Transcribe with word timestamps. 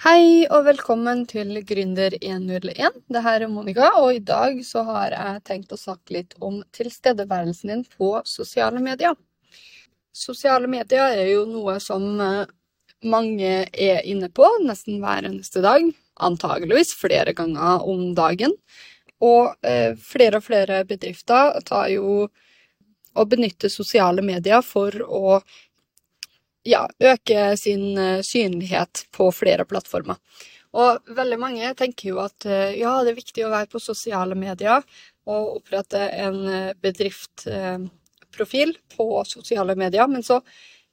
Hei 0.00 0.46
og 0.48 0.62
velkommen 0.64 1.26
til 1.28 1.58
Gründer 1.68 2.14
101. 2.16 2.94
Det 3.12 3.20
her 3.20 3.42
er 3.44 3.50
Monica, 3.52 3.90
og 4.00 4.14
i 4.16 4.22
dag 4.24 4.56
så 4.64 4.80
har 4.86 5.12
jeg 5.12 5.42
tenkt 5.44 5.74
å 5.76 5.76
snakke 5.76 6.14
litt 6.16 6.32
om 6.40 6.62
tilstedeværelsen 6.72 7.68
din 7.68 7.82
på 7.98 8.14
sosiale 8.24 8.80
medier. 8.80 9.12
Sosiale 10.16 10.70
medier 10.72 11.18
er 11.18 11.28
jo 11.34 11.42
noe 11.50 11.76
som 11.84 12.06
eh, 12.16 12.48
mange 13.04 13.52
er 13.68 14.00
inne 14.08 14.30
på 14.32 14.48
nesten 14.64 15.02
hver 15.04 15.28
eneste 15.28 15.60
dag. 15.60 15.84
Antageligvis 16.16 16.94
flere 16.96 17.36
ganger 17.36 17.84
om 17.84 18.14
dagen. 18.16 18.56
Og 19.20 19.52
eh, 19.60 19.92
flere 20.00 20.40
og 20.40 20.48
flere 20.48 20.80
bedrifter 20.88 21.60
tar 21.68 21.92
jo 21.92 22.30
og 23.20 23.26
benytter 23.34 23.68
sosiale 23.68 24.24
medier 24.24 24.64
for 24.64 24.96
å 25.04 25.40
ja, 26.62 26.88
øke 27.00 27.56
sin 27.56 27.98
eh, 27.98 28.22
synlighet 28.22 29.06
på 29.16 29.30
flere 29.32 29.64
plattformer. 29.64 30.16
Og 30.70 31.14
veldig 31.16 31.38
mange 31.40 31.70
tenker 31.78 32.12
jo 32.12 32.20
at 32.22 32.46
eh, 32.46 32.76
ja, 32.78 32.98
det 33.02 33.14
er 33.14 33.20
viktig 33.20 33.46
å 33.46 33.52
være 33.52 33.70
på 33.72 33.82
sosiale 33.82 34.36
medier 34.38 34.84
og 35.30 35.56
opprette 35.60 36.02
en 36.20 36.42
eh, 36.48 36.74
bedriftprofil 36.82 38.76
på 38.96 39.08
sosiale 39.28 39.76
medier, 39.78 40.06
men 40.10 40.22
så 40.26 40.40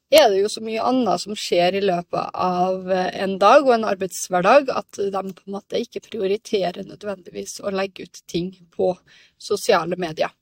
er 0.08 0.30
det 0.32 0.40
jo 0.40 0.48
så 0.48 0.62
mye 0.64 0.84
annet 0.88 1.20
som 1.20 1.36
skjer 1.36 1.76
i 1.76 1.84
løpet 1.84 2.30
av 2.32 2.86
en 2.88 3.34
dag 3.36 3.66
og 3.66 3.74
en 3.74 3.84
arbeidshverdag 3.90 4.70
at 4.72 4.96
de 4.96 5.20
på 5.20 5.44
en 5.44 5.56
måte 5.58 5.82
ikke 5.84 6.00
prioriterer 6.06 6.86
nødvendigvis 6.88 7.58
å 7.60 7.74
legge 7.76 8.06
ut 8.08 8.22
ting 8.24 8.48
på 8.72 8.94
sosiale 9.36 10.00
medier. 10.00 10.32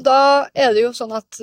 Da 0.00 0.48
er 0.56 0.72
det 0.72 0.86
jo 0.86 0.94
sånn 0.96 1.12
at 1.20 1.36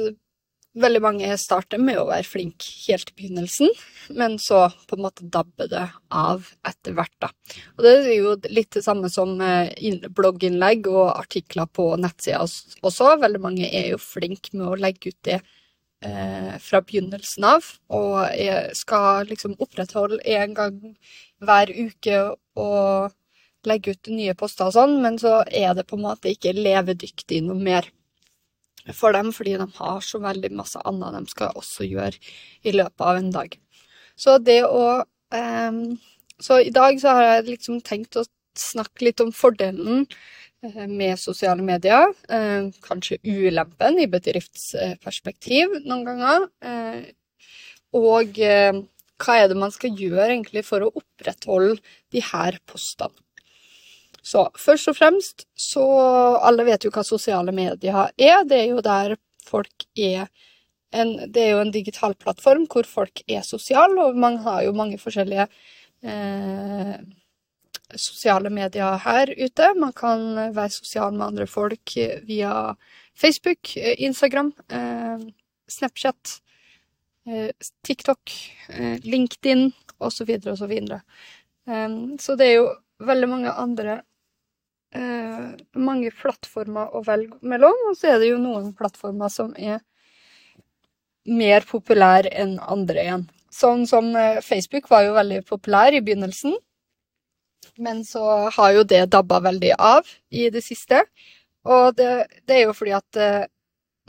Veldig 0.72 1.02
mange 1.04 1.30
starter 1.36 1.82
med 1.84 1.98
å 2.00 2.06
være 2.08 2.24
flink 2.24 2.64
helt 2.86 3.10
i 3.12 3.16
begynnelsen, 3.18 3.74
men 4.16 4.38
så 4.40 4.70
på 4.88 4.96
en 4.96 5.04
måte 5.04 5.26
dabber 5.28 5.68
det 5.68 5.84
av 6.16 6.48
etter 6.64 6.96
hvert. 6.96 7.28
Og 7.76 7.84
det 7.84 7.92
er 7.98 8.14
jo 8.16 8.38
litt 8.48 8.72
det 8.78 8.86
samme 8.86 9.12
som 9.12 9.34
eh, 9.44 9.74
blogginnlegg 10.16 10.88
og 10.88 11.10
artikler 11.10 11.68
på 11.68 11.90
nettsida 12.00 12.40
også. 12.46 13.18
Veldig 13.20 13.44
mange 13.44 13.68
er 13.68 13.92
jo 13.92 14.00
flinke 14.00 14.56
med 14.56 14.70
å 14.70 14.80
legge 14.80 15.12
ut 15.12 15.20
det 15.28 15.42
eh, 16.08 16.56
fra 16.64 16.80
begynnelsen 16.88 17.52
av, 17.52 17.68
og 17.92 18.32
skal 18.80 19.28
liksom 19.28 19.60
opprettholde 19.60 20.24
en 20.40 20.56
gang 20.56 20.84
hver 21.44 21.76
uke 21.76 22.30
og 22.56 23.12
legge 23.68 23.92
ut 23.92 24.16
nye 24.16 24.40
poster 24.40 24.72
og 24.72 24.78
sånn, 24.80 25.02
men 25.04 25.20
så 25.20 25.42
er 25.52 25.76
det 25.76 25.90
på 25.90 26.00
en 26.00 26.08
måte 26.08 26.32
ikke 26.32 26.56
levedyktig 26.56 27.44
noe 27.44 27.60
mer 27.60 27.92
for 28.96 29.14
dem, 29.16 29.32
fordi 29.36 29.58
de 29.60 29.68
har 29.78 30.02
så 30.06 30.22
veldig 30.24 30.52
masse 30.58 30.82
annet 30.88 31.18
de 31.18 31.34
skal 31.34 31.58
også 31.60 31.88
gjøre 31.88 32.18
i 32.66 32.74
løpet 32.76 33.06
av 33.06 33.20
en 33.20 33.32
dag. 33.34 33.58
Så 34.18 34.38
det 34.44 34.62
å 34.68 35.04
um, 35.04 35.82
Så 36.42 36.58
i 36.66 36.74
dag 36.74 36.98
så 36.98 37.14
har 37.14 37.24
jeg 37.28 37.50
liksom 37.52 37.82
tenkt 37.86 38.18
å 38.18 38.26
snakke 38.58 39.06
litt 39.06 39.22
om 39.22 39.30
fordelen 39.30 40.08
uh, 40.66 40.88
med 40.90 41.20
sosiale 41.22 41.62
medier. 41.62 42.10
Uh, 42.26 42.74
kanskje 42.82 43.20
ulempen 43.22 44.00
i 44.02 44.10
bedriftsperspektiv 44.10 45.78
noen 45.86 46.08
ganger. 46.08 46.48
Uh, 46.66 47.06
og 47.94 48.40
hva 49.22 49.36
er 49.38 49.50
det 49.52 49.58
man 49.60 49.74
skal 49.74 49.94
gjøre 49.94 50.32
egentlig 50.32 50.64
for 50.66 50.82
å 50.82 50.94
opprettholde 50.96 51.76
de 52.16 52.24
her 52.32 52.58
postene. 52.66 53.14
Så 54.22 54.46
først 54.60 54.92
og 54.92 54.98
fremst 54.98 55.48
så 55.58 55.84
Alle 56.46 56.66
vet 56.68 56.86
jo 56.86 56.92
hva 56.94 57.04
sosiale 57.06 57.54
medier 57.56 58.12
er. 58.18 58.44
Det 58.46 58.60
er 58.60 58.68
jo 58.70 58.84
der 58.86 59.18
folk 59.46 59.88
er 59.98 60.28
en, 60.94 61.32
Det 61.32 61.42
er 61.42 61.56
jo 61.56 61.64
en 61.64 61.72
digital 61.72 62.14
plattform 62.20 62.68
hvor 62.70 62.84
folk 62.84 63.24
er 63.28 63.42
sosiale, 63.48 63.96
og 64.04 64.18
man 64.20 64.38
har 64.44 64.66
jo 64.66 64.76
mange 64.76 65.00
forskjellige 65.00 65.48
eh, 66.04 66.96
sosiale 67.96 68.52
medier 68.52 69.00
her 69.06 69.32
ute. 69.38 69.74
Man 69.80 69.94
kan 69.94 70.36
være 70.56 70.70
sosial 70.70 71.14
med 71.16 71.28
andre 71.28 71.48
folk 71.48 71.96
via 72.28 72.76
Facebook, 73.16 73.78
Instagram, 73.78 74.52
eh, 74.70 75.20
Snapchat, 75.68 76.42
eh, 77.28 77.52
TikTok, 77.84 78.32
eh, 78.70 79.00
LinkedIn 79.04 79.72
osv. 80.00 80.30
osv. 80.48 80.74
Um, 81.66 82.18
så 82.20 82.36
det 82.36 82.46
er 82.46 82.56
jo 82.56 82.70
veldig 83.06 83.30
mange 83.30 83.52
andre 83.52 84.02
eh, 84.96 85.52
mange 85.80 86.12
plattformer 86.16 86.96
å 86.96 87.04
velge 87.06 87.38
mellom, 87.48 87.78
og 87.90 87.98
så 87.98 88.14
er 88.14 88.20
det 88.22 88.32
jo 88.32 88.42
noen 88.42 88.72
plattformer 88.78 89.32
som 89.34 89.54
er 89.58 89.82
mer 91.30 91.66
populære 91.70 92.32
enn 92.44 92.58
andre 92.60 93.06
igjen. 93.06 93.26
Sånn 93.54 93.86
som 93.90 94.12
eh, 94.16 94.42
Facebook 94.46 94.90
var 94.92 95.06
jo 95.08 95.16
veldig 95.18 95.42
populær 95.48 95.96
i 95.96 96.04
begynnelsen, 96.04 96.58
men 97.82 98.04
så 98.06 98.50
har 98.52 98.76
jo 98.76 98.86
det 98.88 99.06
dabba 99.14 99.40
veldig 99.48 99.74
av 99.78 100.08
i 100.30 100.50
det 100.54 100.64
siste. 100.66 101.04
Og 101.68 101.96
det, 101.98 102.12
det 102.50 102.58
er 102.58 102.64
jo 102.66 102.78
fordi 102.78 102.96
at 102.98 103.20
eh, 103.22 103.44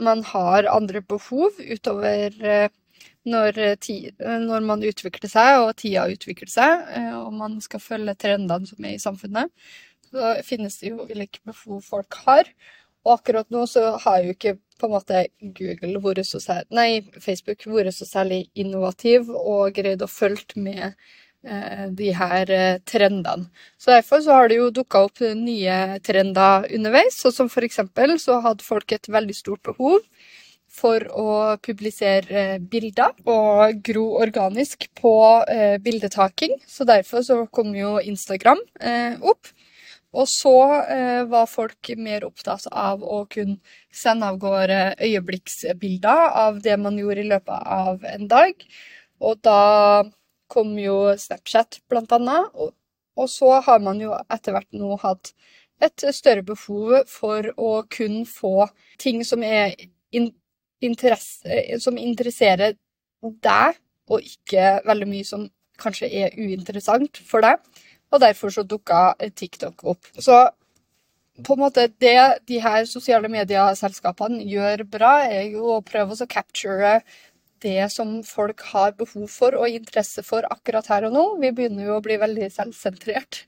man 0.03 0.23
har 0.25 0.67
andre 0.73 1.03
behov 1.05 1.59
utover 1.61 2.33
når, 3.23 3.59
ti, 3.79 4.09
når, 4.19 4.63
man 4.65 4.81
utvikler 4.83 5.31
seg, 5.31 5.61
og 5.61 5.77
tida 5.79 6.09
utvikler 6.11 6.49
seg, 6.49 6.81
og 7.21 7.29
man 7.37 7.59
skal 7.63 7.79
følge 7.79 8.15
trendene 8.19 8.67
som 8.67 8.83
er 8.83 8.97
i 8.97 8.99
samfunnet 8.99 9.53
så 10.13 10.35
finnes 10.45 10.77
det 10.79 10.93
jo 10.93 11.07
hvilke 11.09 11.41
behov 11.49 11.81
folk 11.87 12.19
har. 12.27 12.49
Og 13.03 13.17
akkurat 13.17 13.49
nå 13.51 13.65
så 13.67 13.97
har 13.99 14.21
jo 14.23 14.35
ikke 14.35 14.55
på 14.79 14.87
en 14.87 14.93
måte 14.93 15.25
Google 15.57 15.99
vært 16.03 16.27
så 16.27 16.39
særlig, 16.43 16.69
nei, 16.75 17.19
Facebook 17.23 17.65
vært 17.67 17.95
så 17.97 18.07
særlig 18.07 18.45
innovativ 18.59 19.29
og 19.33 19.75
greid 19.75 20.03
å 20.03 20.09
følge 20.11 20.59
med 20.59 20.85
eh, 20.87 21.89
de 21.91 22.13
her 22.15 22.51
eh, 22.51 22.79
trendene. 22.87 23.49
Så 23.77 23.91
derfor 23.93 24.23
så 24.23 24.39
har 24.39 24.51
det 24.51 24.61
jo 24.61 24.71
dukka 24.75 25.03
opp 25.09 25.23
nye 25.39 25.99
trender 26.05 26.69
underveis, 26.71 27.19
og 27.27 27.35
som 27.35 27.51
for 27.51 27.67
eksempel 27.67 28.15
så 28.23 28.39
hadde 28.45 28.65
folk 28.65 28.95
et 28.95 29.11
veldig 29.11 29.37
stort 29.37 29.63
behov 29.67 29.99
for 30.73 31.05
å 31.13 31.55
publisere 31.63 32.43
eh, 32.55 32.55
bilder 32.57 33.13
og 33.29 33.81
gro 33.85 34.05
organisk 34.23 34.87
på 34.97 35.13
eh, 35.51 35.77
bildetaking. 35.83 36.57
Så 36.67 36.87
derfor 36.89 37.25
så 37.25 37.43
kom 37.53 37.73
jo 37.77 37.99
Instagram 38.01 38.61
eh, 38.81 39.19
opp. 39.21 39.51
Og 40.13 40.27
så 40.29 40.57
eh, 40.93 41.23
var 41.29 41.49
folk 41.49 41.89
mer 41.97 42.25
opptatt 42.27 42.67
av 42.69 43.01
å 43.01 43.23
kunne 43.31 43.57
sende 43.93 44.29
av 44.29 44.37
gårde 44.41 44.81
øyeblikksbilder 45.01 46.35
av 46.43 46.59
det 46.61 46.77
man 46.81 46.99
gjorde 47.01 47.23
i 47.23 47.31
løpet 47.31 47.71
av 47.77 48.05
en 48.05 48.29
dag. 48.29 48.67
Og 49.23 49.41
da 49.41 49.63
kom 50.53 50.75
jo 50.77 51.15
Snapchat, 51.17 51.81
blant 51.89 52.13
annet. 52.13 52.51
Og, 52.53 52.75
og 53.17 53.31
så 53.31 53.57
har 53.65 53.81
man 53.81 54.01
jo 54.03 54.13
etter 54.29 54.53
hvert 54.53 54.69
nå 54.77 54.99
hatt 55.01 55.33
et 55.83 56.05
større 56.13 56.45
behov 56.45 57.09
for 57.09 57.49
å 57.57 57.71
kunne 57.91 58.27
få 58.29 58.69
ting 59.01 59.23
som 59.25 59.41
in 59.43 60.29
som 61.79 61.95
interesserer 61.95 62.73
deg, 63.23 63.77
og 64.11 64.25
ikke 64.27 64.81
veldig 64.83 65.07
mye 65.07 65.27
som 65.27 65.45
kanskje 65.79 66.09
er 66.11 66.33
uinteressant 66.35 67.21
for 67.23 67.45
deg 67.45 67.61
og 68.13 68.21
derfor 68.21 68.53
så 68.53 68.63
dukka 68.63 69.15
TikTok 69.33 69.83
opp. 69.89 70.09
Så 70.21 70.37
på 71.41 71.55
en 71.55 71.63
måte 71.63 71.87
det 72.01 72.45
de 72.49 72.59
her 72.61 72.85
sosiale 72.85 73.29
medieselskapene 73.31 74.43
gjør 74.45 74.85
bra, 74.85 75.13
er 75.25 75.47
jo 75.55 75.79
å 75.79 75.83
prøve 75.85 76.13
å 76.13 76.29
capture 76.29 76.99
det 77.63 77.87
som 77.93 78.19
folk 78.27 78.61
har 78.73 78.93
behov 78.99 79.29
for 79.31 79.55
og 79.57 79.71
interesse 79.71 80.23
for 80.25 80.45
akkurat 80.51 80.89
her 80.91 81.07
og 81.07 81.15
nå. 81.15 81.23
Vi 81.41 81.53
begynner 81.55 81.87
jo 81.87 81.97
å 81.97 82.03
bli 82.05 82.19
veldig 82.21 82.49
selvsentrert 82.53 83.41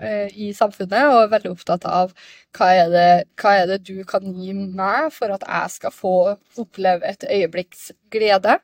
eh, 0.00 0.32
i 0.32 0.50
samfunnet 0.56 1.12
og 1.12 1.20
er 1.20 1.34
veldig 1.36 1.52
opptatt 1.52 1.86
av 1.86 2.14
hva 2.56 2.70
er, 2.74 2.86
det, 2.94 3.10
hva 3.38 3.54
er 3.60 3.68
det 3.70 3.82
du 3.86 4.00
kan 4.08 4.24
gi 4.24 4.54
meg 4.56 5.12
for 5.14 5.36
at 5.36 5.44
jeg 5.46 5.74
skal 5.76 5.94
få 5.94 6.14
oppleve 6.58 7.06
et 7.06 7.28
øyeblikks 7.28 7.92
glede. 8.10 8.58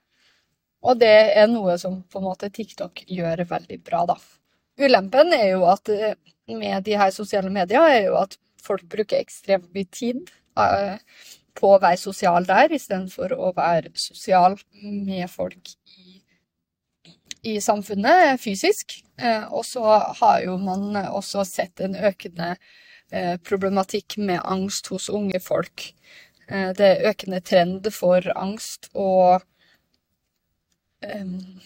Og 0.84 0.98
det 1.00 1.16
er 1.36 1.46
noe 1.48 1.78
som 1.81 2.02
på 2.02 2.20
en 2.20 2.26
måte 2.32 2.50
TikTok 2.52 3.06
gjør 3.06 3.46
veldig 3.52 3.78
bra, 3.84 4.02
da. 4.10 4.19
Ulempen 4.81 5.32
er 5.37 5.53
jo 5.53 5.67
at 5.71 5.91
eh, 5.93 6.17
med 6.50 6.85
de 6.87 6.97
her 6.99 7.12
sosiale 7.15 7.50
medier 7.53 7.85
er 7.87 8.09
jo 8.09 8.19
at 8.19 8.37
folk 8.65 8.85
bruker 8.91 9.21
ekstremt 9.21 9.71
mye 9.76 9.88
tid 9.93 10.31
uh, 10.59 10.97
på 11.55 11.75
å 11.75 11.81
være 11.81 12.00
sosial 12.00 12.47
der, 12.49 12.73
istedenfor 12.73 13.35
å 13.37 13.53
være 13.56 13.93
sosial 14.00 14.56
med 14.82 15.29
folk 15.31 15.75
i, 15.85 16.23
i 17.55 17.59
samfunnet 17.61 18.41
fysisk. 18.41 18.97
Uh, 19.21 19.47
og 19.53 19.67
så 19.69 19.85
har 20.21 20.43
jo 20.47 20.56
man 20.61 20.97
også 21.05 21.44
sett 21.49 21.85
en 21.85 21.97
økende 21.97 22.56
problematikk 23.47 24.17
med 24.19 24.41
angst 24.43 24.88
hos 24.91 25.05
unge 25.12 25.38
folk. 25.38 25.85
det 26.49 26.87
er 26.88 27.11
økende 27.12 27.38
trend 27.44 27.85
for 27.94 28.27
angst 28.35 28.88
og 28.91 29.44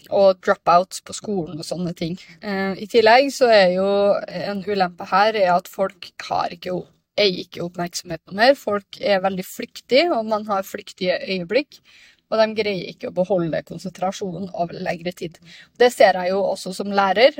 og 0.09 0.39
dropouts 0.45 1.03
på 1.07 1.15
skolen 1.17 1.59
og 1.61 1.67
sånne 1.67 1.95
ting. 1.97 2.17
I 2.43 2.87
tillegg 2.91 3.31
så 3.35 3.51
er 3.53 3.75
jo 3.77 3.89
en 4.27 4.63
ulempe 4.67 5.09
her 5.11 5.37
er 5.37 5.53
at 5.55 5.69
folk 5.71 6.11
har 6.29 6.55
ikke, 6.57 6.77
eier 7.19 7.43
ikke 7.45 7.65
oppmerksomhet 7.67 8.23
noe 8.27 8.39
mer. 8.41 8.55
Folk 8.59 9.01
er 9.01 9.25
veldig 9.25 9.47
flyktige, 9.47 10.09
og 10.15 10.27
man 10.31 10.47
har 10.49 10.67
flyktige 10.67 11.19
øyeblikk. 11.27 11.81
Og 12.29 12.37
de 12.37 12.47
greier 12.59 12.91
ikke 12.91 13.09
å 13.09 13.17
beholde 13.17 13.63
konsentrasjonen 13.69 14.51
over 14.53 14.77
lengre 14.85 15.15
tid. 15.17 15.39
Det 15.81 15.89
ser 15.95 16.19
jeg 16.21 16.35
jo 16.35 16.43
også 16.45 16.75
som 16.77 16.93
lærer 16.93 17.33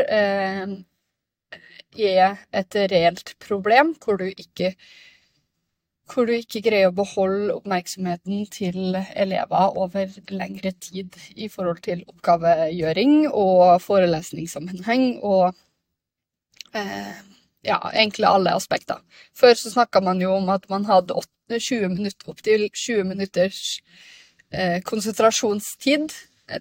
er 1.99 2.39
et 2.53 2.79
reelt 2.93 3.35
problem, 3.43 3.95
hvor 4.01 4.17
du 4.21 4.29
ikke 4.29 4.75
hvor 6.09 6.29
du 6.29 6.35
ikke 6.35 6.63
greier 6.65 6.91
å 6.91 6.97
beholde 6.97 7.55
oppmerksomheten 7.59 8.47
til 8.53 8.97
elever 8.97 9.79
over 9.79 10.13
lengre 10.33 10.73
tid 10.81 11.17
i 11.37 11.49
forhold 11.53 11.83
til 11.85 12.05
oppgavegjøring 12.09 13.29
og 13.29 13.81
forelesningssammenheng 13.85 15.21
og 15.23 15.53
eh, 16.77 17.19
ja, 17.67 17.79
egentlig 17.93 18.29
alle 18.29 18.55
aspekter. 18.57 19.03
Før 19.37 19.55
så 19.59 19.75
snakka 19.75 20.03
man 20.05 20.23
jo 20.23 20.33
om 20.39 20.49
at 20.55 20.65
man 20.73 20.89
hadde 20.89 21.19
20 21.49 21.95
minutter, 21.97 22.33
opptil 22.33 22.69
20 22.73 23.05
minutters 23.09 23.63
eh, 24.53 24.81
konsentrasjonstid. 24.87 26.13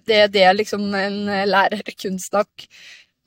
Det 0.04 0.22
er 0.24 0.32
det 0.32 0.48
liksom 0.58 0.88
en 0.94 1.20
lærer 1.48 1.94
kun 1.96 2.18
snakker 2.20 2.68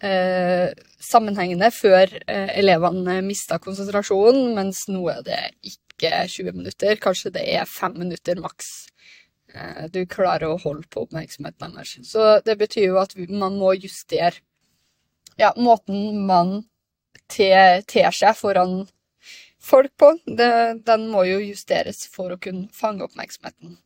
eh, 0.03 0.71
sammenhengende 1.01 1.71
før 1.74 2.12
eh, 2.27 2.51
elevene 2.59 3.19
mista 3.25 3.59
konsentrasjonen, 3.62 4.53
mens 4.57 4.85
nå 4.91 5.06
er 5.13 5.24
det 5.25 5.41
ikke 5.62 5.90
ikke 6.01 6.27
20 6.33 6.57
minutter, 6.57 6.98
kanskje 7.01 7.33
det 7.38 7.45
er 7.53 7.69
5 7.69 8.00
minutter 8.01 8.39
maks. 8.42 8.71
Eh, 9.53 9.86
du 9.94 10.06
klarer 10.09 10.50
å 10.50 10.59
holde 10.62 10.88
på 10.89 11.06
oppmerksomheten 11.06 11.75
deres. 11.77 11.98
Så 12.09 12.39
det 12.45 12.57
betyr 12.57 12.89
jo 12.89 13.01
at 13.01 13.15
man 13.30 13.59
må 13.59 13.75
justere 13.75 14.42
ja, 15.38 15.53
måten 15.57 16.25
man 16.25 16.63
ter 17.31 18.12
seg 18.12 18.36
foran 18.38 18.88
folk 19.62 19.94
på. 19.98 20.12
Det, 20.25 20.83
den 20.86 21.07
må 21.12 21.24
jo 21.27 21.39
justeres 21.44 22.06
for 22.12 22.33
å 22.33 22.42
kunne 22.42 22.69
fange 22.74 23.06
oppmerksomheten 23.06 23.77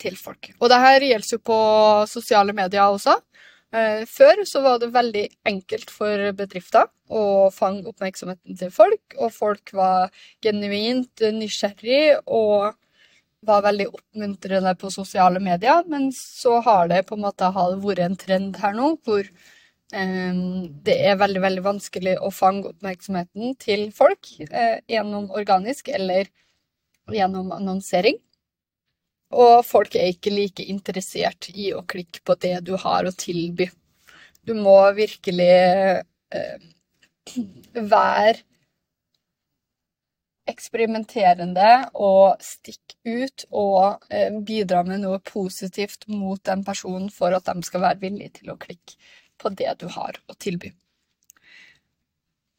til 0.00 0.16
folk. 0.18 0.52
Og 0.60 0.70
det 0.70 0.80
her 0.82 1.06
gjelder 1.06 1.36
jo 1.36 1.42
på 1.44 1.58
sosiale 2.10 2.54
medier 2.56 2.86
også. 2.86 3.18
Eh, 3.74 4.04
før 4.06 4.44
så 4.46 4.62
var 4.62 4.78
det 4.78 4.92
veldig 4.94 5.24
enkelt 5.50 5.90
for 5.90 6.30
bedrifter 6.38 6.86
å 7.10 7.50
fange 7.54 7.88
oppmerksomheten 7.90 8.58
til 8.60 8.70
folk, 8.74 9.16
og 9.18 9.32
folk 9.34 9.72
var 9.74 10.14
genuint 10.44 11.24
nysgjerrig 11.34 12.20
og 12.24 12.76
var 13.44 13.64
veldig 13.66 13.88
oppmuntrende 13.90 14.74
på 14.78 14.92
sosiale 14.94 15.42
medier. 15.42 15.82
Men 15.90 16.10
så 16.14 16.60
har 16.64 16.88
det 16.92 17.02
på 17.08 17.18
en 17.18 17.24
måte 17.26 17.50
vært 17.54 18.04
en 18.06 18.16
trend 18.20 18.60
her 18.62 18.76
nå 18.76 18.94
hvor 19.04 19.26
um, 19.26 20.38
det 20.86 20.96
er 21.10 21.18
veldig, 21.20 21.42
veldig 21.44 21.64
vanskelig 21.66 22.14
å 22.22 22.30
fange 22.32 22.70
oppmerksomheten 22.70 23.56
til 23.60 23.88
folk 23.96 24.30
uh, 24.48 24.78
gjennom 24.90 25.28
organisk 25.34 25.90
eller 25.92 26.30
gjennom 27.12 27.52
annonsering. 27.52 28.16
Og 29.34 29.64
folk 29.66 29.96
er 29.98 30.12
ikke 30.12 30.32
like 30.34 30.64
interessert 30.70 31.48
i 31.50 31.72
å 31.74 31.82
klikke 31.90 32.22
på 32.24 32.36
det 32.42 32.60
du 32.68 32.74
har 32.78 33.06
å 33.08 33.14
tilby. 33.18 33.66
Du 34.46 34.54
må 34.54 34.76
virkelig 34.94 35.50
eh, 35.50 36.66
være 37.74 38.36
eksperimenterende 40.50 41.70
og 41.96 42.42
stikke 42.44 43.24
ut 43.24 43.46
og 43.50 44.04
eh, 44.12 44.32
bidra 44.44 44.82
med 44.86 45.02
noe 45.06 45.20
positivt 45.24 46.04
mot 46.12 46.40
den 46.44 46.64
personen 46.66 47.08
for 47.12 47.34
at 47.36 47.48
de 47.48 47.64
skal 47.64 47.86
være 47.86 48.02
villige 48.04 48.40
til 48.40 48.52
å 48.52 48.60
klikke 48.60 48.98
på 49.40 49.54
det 49.56 49.72
du 49.80 49.88
har 49.88 50.20
å 50.28 50.36
tilby. 50.38 50.74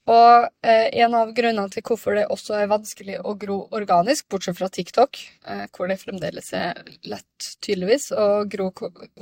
Og 0.06 0.46
eh, 0.62 0.92
en 1.02 1.16
av 1.18 1.31
grunnene 1.34 1.72
til 1.74 1.81
hvorfor 1.88 2.13
det 2.18 2.28
også 2.30 2.60
er 2.60 2.69
vanskelig 2.69 3.18
å 3.25 3.34
gro 3.42 3.63
organisk, 3.74 4.28
bortsett 4.30 4.57
fra 4.60 4.69
TikTok, 4.69 5.18
eh, 5.50 5.63
hvor 5.74 5.90
det 5.90 5.98
fremdeles 6.04 6.52
er 6.54 6.78
lett, 7.10 7.48
tydeligvis, 7.66 8.12
å 8.13 8.46
gro 8.50 8.69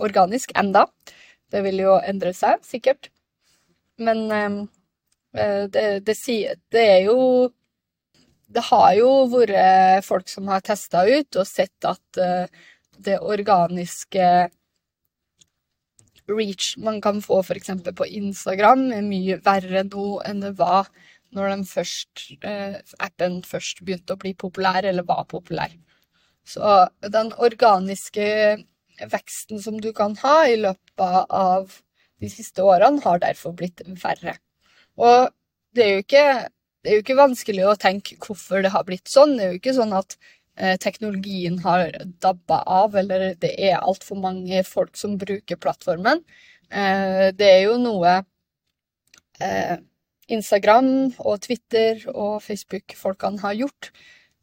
organisk 0.03 0.51
enda. 0.59 0.83
Det 1.53 1.63
vil 1.63 1.79
jo 1.85 1.95
endre 2.03 2.33
seg, 2.35 2.59
sikkert. 2.67 3.07
Men 4.03 4.25
eh, 4.27 5.63
det, 5.71 5.85
det, 6.03 6.17
sier, 6.19 6.59
det, 6.73 6.83
er 6.97 7.07
jo 7.07 7.49
Det 8.53 8.65
har 8.67 8.91
jo 8.97 9.09
vært 9.31 10.03
folk 10.05 10.27
som 10.29 10.51
har 10.51 10.65
testa 10.65 11.05
ut 11.07 11.39
og 11.39 11.47
sett 11.47 11.87
at 11.87 12.19
eh, 12.19 12.65
det 12.99 13.21
organiske 13.23 14.27
reach 16.31 16.75
man 16.77 17.01
kan 17.01 17.21
få 17.21 17.41
f.eks. 17.43 17.71
på 17.95 18.07
Instagram, 18.19 18.91
er 18.95 19.05
mye 19.05 19.39
verre 19.43 19.83
nå 19.87 20.07
enn 20.27 20.43
det 20.43 20.53
var 20.59 20.89
når 21.33 21.63
først, 21.65 22.27
eh, 22.45 22.77
appen 22.99 23.41
først 23.41 23.81
begynte 23.81 24.13
å 24.13 24.21
bli 24.21 24.33
populær, 24.37 24.85
eller 24.85 25.03
var 25.03 25.25
populær. 25.25 25.73
Så 26.45 26.87
den 27.01 27.31
organiske 27.33 28.63
veksten 29.09 29.61
som 29.61 29.79
du 29.81 29.91
kan 29.93 30.15
ha 30.21 30.43
i 30.45 30.59
løpet 30.59 31.25
av 31.29 31.79
de 32.21 32.29
siste 32.29 32.61
årene, 32.61 33.01
har 33.01 33.19
derfor 33.19 33.55
blitt 33.57 33.81
verre. 34.03 34.37
Og 34.97 35.31
det 35.73 35.85
er 35.85 35.91
jo 35.93 36.03
ikke, 36.03 36.27
det 36.83 36.91
er 36.91 36.99
jo 36.99 37.03
ikke 37.03 37.17
vanskelig 37.17 37.65
å 37.65 37.79
tenke 37.79 38.19
hvorfor 38.21 38.61
det 38.61 38.73
har 38.75 38.85
blitt 38.87 39.09
sånn. 39.09 39.37
Det 39.37 39.45
er 39.45 39.53
jo 39.55 39.61
ikke 39.61 39.77
sånn 39.79 39.95
at 39.97 40.17
teknologien 40.77 41.55
har 41.63 41.89
dabba 42.21 42.59
av, 42.69 42.95
eller 42.99 43.31
det 43.41 43.55
er 43.57 43.79
altfor 43.79 44.19
mange 44.21 44.59
folk 44.67 44.97
som 44.99 45.15
bruker 45.17 45.57
plattformen. 45.57 46.21
Eh, 46.73 47.29
det 47.37 47.49
er 47.49 47.63
jo 47.67 47.77
noe 47.81 48.19
eh, 49.41 49.77
Instagram 50.33 50.89
og 51.19 51.41
Twitter 51.45 52.05
og 52.13 52.41
Facebook-folkene 52.45 53.43
har 53.43 53.57
gjort 53.59 53.91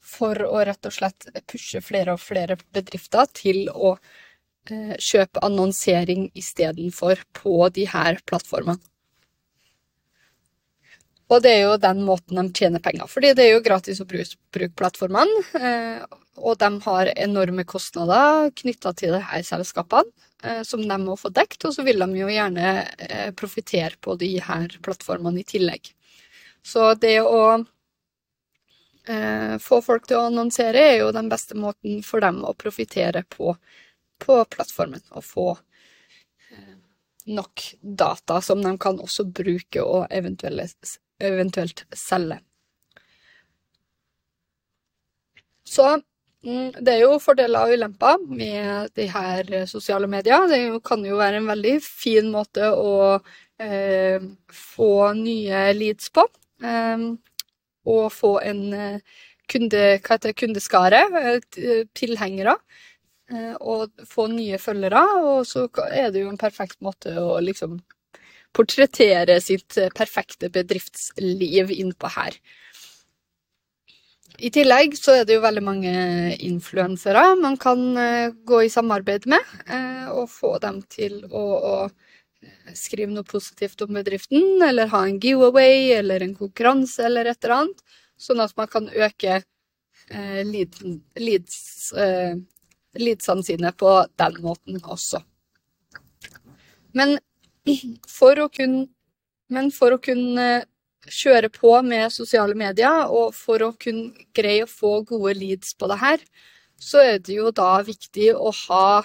for 0.00 0.38
å 0.46 0.62
rett 0.66 0.86
og 0.88 0.94
slett 0.94 1.28
pushe 1.50 1.82
flere 1.84 2.14
og 2.16 2.22
flere 2.22 2.58
bedrifter 2.74 3.30
til 3.36 3.66
å 3.70 3.96
kjøpe 4.70 5.40
annonsering 5.42 6.28
istedenfor 6.36 7.22
på 7.34 7.54
de 7.74 7.86
her 7.88 8.20
plattformene. 8.28 8.78
Og 11.30 11.42
det 11.44 11.50
er 11.54 11.60
jo 11.62 11.76
den 11.78 12.02
måten 12.02 12.40
de 12.40 12.58
tjener 12.58 12.82
penger, 12.82 13.06
fordi 13.10 13.30
det 13.38 13.44
er 13.44 13.52
jo 13.54 13.62
gratis 13.62 14.00
å 14.02 14.06
bruke, 14.08 14.70
plattformene. 14.78 15.42
Eh, 15.54 16.16
og 16.40 16.56
de 16.58 16.70
har 16.86 17.10
enorme 17.14 17.62
kostnader 17.68 18.48
knytta 18.58 18.92
til 18.98 19.14
disse 19.14 19.42
selskapene, 19.52 20.10
eh, 20.42 20.62
som 20.66 20.82
de 20.82 20.96
må 20.98 21.14
få 21.20 21.30
dekt. 21.34 21.62
Og 21.68 21.74
så 21.76 21.84
vil 21.86 22.02
de 22.02 22.08
jo 22.18 22.30
gjerne 22.32 22.72
eh, 22.82 23.28
profitere 23.38 23.94
på 24.02 24.16
de 24.18 24.32
her 24.42 24.74
plattformene 24.82 25.42
i 25.42 25.46
tillegg. 25.46 25.92
Så 26.66 26.94
det 27.00 27.20
å 27.24 27.42
få 29.64 29.78
folk 29.82 30.04
til 30.06 30.20
å 30.20 30.26
annonsere 30.28 30.82
er 30.92 30.98
jo 31.00 31.06
den 31.10 31.30
beste 31.32 31.56
måten 31.58 32.02
for 32.06 32.22
dem 32.22 32.44
å 32.46 32.52
profitere 32.54 33.24
på, 33.26 33.54
på 34.22 34.36
plattformen. 34.52 35.02
Og 35.16 35.24
få 35.24 35.46
nok 37.32 37.64
data 37.80 38.38
som 38.44 38.62
de 38.62 38.74
kan 38.78 39.00
også 39.02 39.24
bruke 39.24 39.82
og 39.82 40.04
eventuelt 40.14 41.00
eventuelt 41.20 41.84
selge. 41.96 42.40
Så 45.70 45.86
mm, 46.46 46.80
det 46.82 46.94
er 46.96 47.04
jo 47.04 47.20
fordeler 47.22 47.68
og 47.68 47.76
ulemper 47.78 48.18
med 48.26 48.90
de 48.98 49.06
her 49.12 49.66
sosiale 49.70 50.08
medier. 50.10 50.48
Det 50.50 50.62
kan 50.86 51.04
jo 51.06 51.20
være 51.20 51.40
en 51.42 51.50
veldig 51.50 51.76
fin 51.84 52.30
måte 52.32 52.72
å 52.74 52.94
eh, 53.60 54.22
få 54.50 54.92
nye 55.20 55.66
leads 55.76 56.10
på. 56.14 56.26
Eh, 56.64 57.10
og 57.90 58.12
få 58.12 58.34
en 58.44 58.64
eh, 58.76 59.18
kunde, 59.50 59.84
hva 60.04 60.16
heter 60.16 60.36
kundeskare, 60.36 61.04
eh, 61.22 61.84
tilhengere. 61.96 62.56
Eh, 63.30 63.54
og 63.60 63.90
få 64.10 64.26
nye 64.32 64.58
følgere. 64.58 65.02
Og 65.22 65.46
så 65.46 65.66
er 65.90 66.10
det 66.10 66.24
jo 66.24 66.32
en 66.32 66.40
perfekt 66.40 66.80
måte 66.84 67.14
å 67.20 67.38
liksom 67.42 67.78
portrettere 68.56 69.38
sitt 69.42 69.78
eh, 69.78 69.92
perfekte 69.94 70.50
bedriftsliv 70.52 71.70
innpå 71.74 72.10
her. 72.16 72.36
I 74.40 74.48
tillegg 74.54 74.94
så 74.96 75.18
er 75.18 75.26
det 75.28 75.36
jo 75.36 75.44
veldig 75.44 75.62
mange 75.64 75.94
influensere 76.46 77.34
man 77.36 77.58
kan 77.60 77.80
uh, 77.98 78.32
gå 78.48 78.62
i 78.64 78.70
samarbeid 78.72 79.26
med, 79.28 79.50
uh, 79.68 80.08
og 80.16 80.30
få 80.32 80.54
dem 80.62 80.78
til 80.88 81.18
å, 81.28 81.42
å 81.60 82.72
skrive 82.72 83.12
noe 83.12 83.26
positivt 83.28 83.84
om 83.84 83.98
bedriften, 83.98 84.62
eller 84.64 84.88
ha 84.94 85.02
en 85.04 85.18
giveaway 85.20 85.90
eller 85.98 86.24
en 86.24 86.32
konkurranse 86.38 87.04
eller 87.04 87.28
et 87.28 87.44
eller 87.44 87.56
annet, 87.58 87.82
sånn 88.16 88.40
at 88.40 88.56
man 88.56 88.70
kan 88.72 88.88
øke 88.88 89.42
lead, 90.48 90.78
leads, 91.20 91.92
leadsene 92.96 93.44
sine 93.44 93.74
på 93.76 93.92
den 94.18 94.40
måten 94.42 94.80
også. 94.80 95.20
Men 96.96 97.18
for 98.18 98.40
å 98.40 98.48
kunne 98.52 98.88
Men 99.50 99.72
for 99.74 99.90
å 99.90 99.98
kunne 99.98 100.62
kjøre 101.10 101.48
på 101.50 101.72
med 101.82 102.12
sosiale 102.14 102.54
medier, 102.54 103.08
og 103.10 103.32
for 103.34 103.64
å 103.66 103.72
kunne 103.74 104.28
greie 104.30 104.62
å 104.62 104.68
få 104.70 105.00
gode 105.08 105.32
leads 105.40 105.72
på 105.74 105.88
det 105.90 105.96
her, 105.98 106.20
så 106.78 107.02
er 107.02 107.18
det 107.18 107.34
jo 107.34 107.50
da 107.50 107.80
viktig 107.82 108.28
å 108.36 108.52
ha 108.68 109.02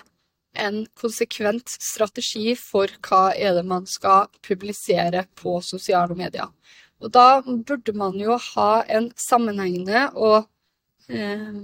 en 0.53 0.83
konsekvent 1.01 1.73
strategi 1.81 2.53
for 2.59 2.93
hva 3.07 3.31
er 3.33 3.57
det 3.57 3.65
man 3.65 3.87
skal 3.89 4.29
publisere 4.45 5.25
på 5.33 5.57
sosiale 5.65 6.13
medier. 6.13 6.51
Og 7.01 7.11
da 7.11 7.41
burde 7.41 7.95
man 7.97 8.15
jo 8.19 8.37
ha 8.53 8.83
en 8.87 9.09
sammenhengende 9.19 10.07
og 10.13 10.45
eh, 11.09 11.57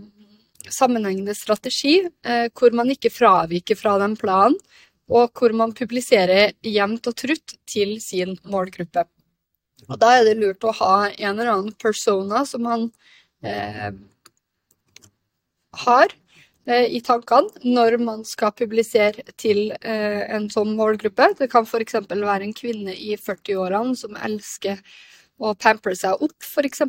sammenhengende 0.68 1.36
strategi, 1.38 2.02
eh, 2.26 2.50
hvor 2.54 2.76
man 2.76 2.92
ikke 2.92 3.14
fraviker 3.14 3.80
fra 3.80 3.98
den 4.02 4.18
planen, 4.20 4.58
og 5.12 5.36
hvor 5.36 5.54
man 5.58 5.74
publiserer 5.76 6.54
jevnt 6.64 7.10
og 7.12 7.18
trutt 7.20 7.58
til 7.70 7.98
sin 8.04 8.38
målgruppe. 8.48 9.04
Og 9.90 10.00
da 10.00 10.16
er 10.18 10.26
det 10.28 10.38
lurt 10.40 10.64
å 10.64 10.74
ha 10.78 10.96
en 11.10 11.34
eller 11.34 11.52
annen 11.52 11.76
persona 11.82 12.46
som 12.48 12.64
man 12.68 12.88
eh, 13.44 13.92
har 15.86 16.14
eh, 16.70 16.88
i 16.96 17.02
tankene 17.04 17.64
når 17.66 17.98
man 18.04 18.26
skal 18.28 18.54
publisere 18.56 19.26
til 19.42 19.72
eh, 19.82 20.22
en 20.32 20.48
sånn 20.54 20.76
målgruppe. 20.78 21.32
Det 21.40 21.50
kan 21.52 21.68
f.eks. 21.68 21.98
være 22.12 22.44
en 22.46 22.58
kvinne 22.58 22.96
i 22.96 23.16
40-årene 23.18 23.98
som 23.98 24.16
elsker 24.16 24.80
å 25.42 25.56
pampre 25.58 25.96
seg 25.98 26.22
opp, 26.22 26.38
f.eks., 26.46 26.84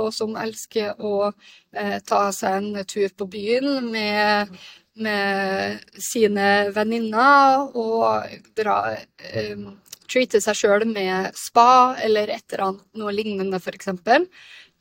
og 0.00 0.08
som 0.14 0.36
elsker 0.40 0.98
å 0.98 1.30
eh, 1.30 1.98
ta 2.02 2.24
seg 2.34 2.58
en 2.58 2.86
tur 2.88 3.12
på 3.14 3.28
byen 3.30 3.92
med, 3.92 4.56
med 5.00 5.80
sine 5.96 6.48
venninner 6.74 7.70
og 7.78 8.34
dra 8.58 8.76
um, 8.92 9.70
treate 10.12 10.40
seg 10.44 10.58
sjøl 10.58 10.84
med 10.88 11.32
spa 11.38 11.94
eller 12.02 12.32
et 12.32 12.44
eller 12.52 12.66
annet 12.66 13.00
noe 13.00 13.14
lignende, 13.14 13.60
f.eks. 13.60 13.88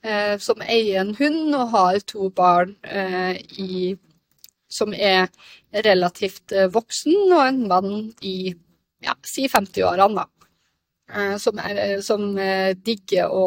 Eh, 0.02 0.36
som 0.42 0.64
eier 0.66 1.04
en 1.04 1.14
hund 1.16 1.56
og 1.56 1.74
har 1.76 2.00
to 2.10 2.30
barn 2.36 2.74
eh, 2.84 3.38
i, 3.62 3.94
som 4.72 4.96
er 4.98 5.30
relativt 5.86 6.52
eh, 6.56 6.70
voksen, 6.74 7.18
og 7.30 7.44
en 7.46 7.66
mann 7.70 7.92
i 8.26 8.54
ja, 9.02 9.16
si 9.26 9.48
50-årene, 9.50 10.24
da. 10.24 10.48
Eh, 11.12 11.36
som, 11.42 11.62
er, 11.62 11.84
eh, 11.86 12.00
som 12.06 12.32
digger 12.82 13.30
å 13.30 13.46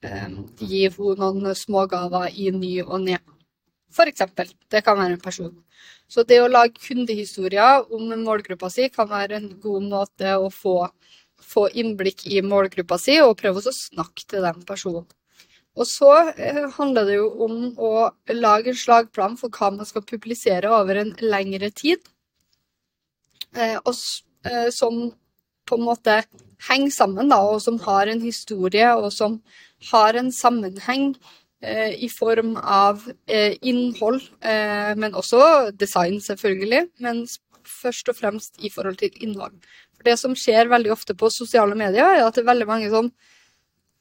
gi 0.00 0.86
henne 0.88 1.16
noen 1.20 1.52
smågaver 1.52 2.30
i 2.32 2.48
ny 2.56 2.78
og 2.86 3.02
ne. 3.04 3.18
For 3.90 4.10
eksempel. 4.10 4.50
Det 4.70 4.84
kan 4.86 4.98
være 4.98 5.16
en 5.16 5.22
person. 5.22 5.54
Så 6.10 6.24
det 6.26 6.40
å 6.42 6.50
lage 6.50 6.78
kundehistorier 6.82 7.86
om 7.94 8.10
målgruppa 8.24 8.70
si 8.72 8.88
kan 8.92 9.08
være 9.10 9.38
en 9.38 9.48
god 9.62 9.86
måte 9.90 10.34
å 10.38 10.50
få, 10.50 10.76
få 11.42 11.68
innblikk 11.78 12.26
i 12.30 12.42
målgruppa 12.42 12.98
si, 12.98 13.18
og 13.22 13.38
prøve 13.40 13.62
å 13.62 13.74
snakke 13.74 14.26
til 14.30 14.46
den 14.46 14.62
personen. 14.66 15.08
Og 15.78 15.86
så 15.86 16.10
eh, 16.34 16.64
handler 16.74 17.06
det 17.06 17.16
jo 17.20 17.28
om 17.46 17.58
å 17.78 18.10
lage 18.34 18.72
en 18.72 18.78
slagplan 18.78 19.36
for 19.38 19.54
hva 19.54 19.70
man 19.74 19.86
skal 19.86 20.04
publisere 20.06 20.70
over 20.74 20.98
en 20.98 21.12
lengre 21.22 21.70
tid. 21.70 22.02
Eh, 23.54 23.78
og 23.78 23.94
eh, 24.50 24.68
som 24.74 25.06
på 25.70 25.78
en 25.78 25.86
måte 25.86 26.22
henger 26.66 26.90
sammen, 26.92 27.30
da, 27.30 27.38
og 27.46 27.62
som 27.62 27.78
har 27.86 28.10
en 28.10 28.22
historie, 28.22 28.90
og 28.98 29.12
som 29.14 29.38
har 29.92 30.18
en 30.18 30.32
sammenheng 30.34 31.14
i 31.60 32.08
form 32.08 32.54
av 32.56 33.02
eh, 33.28 33.56
innhold, 33.60 34.22
eh, 34.40 34.92
men 34.96 35.16
også 35.18 35.70
design, 35.76 36.20
selvfølgelig. 36.24 36.86
Men 37.04 37.26
først 37.66 38.08
og 38.08 38.16
fremst 38.16 38.56
i 38.64 38.70
forhold 38.72 39.00
til 39.00 39.12
innhold. 39.20 39.58
For 39.96 40.08
det 40.08 40.16
som 40.20 40.36
skjer 40.38 40.70
veldig 40.72 40.94
ofte 40.94 41.16
på 41.18 41.28
sosiale 41.32 41.76
medier, 41.76 42.06
er 42.06 42.24
at 42.24 42.38
det 42.38 42.44
er 42.44 42.52
veldig 42.52 42.68
mange 42.70 42.88
som 42.92 43.10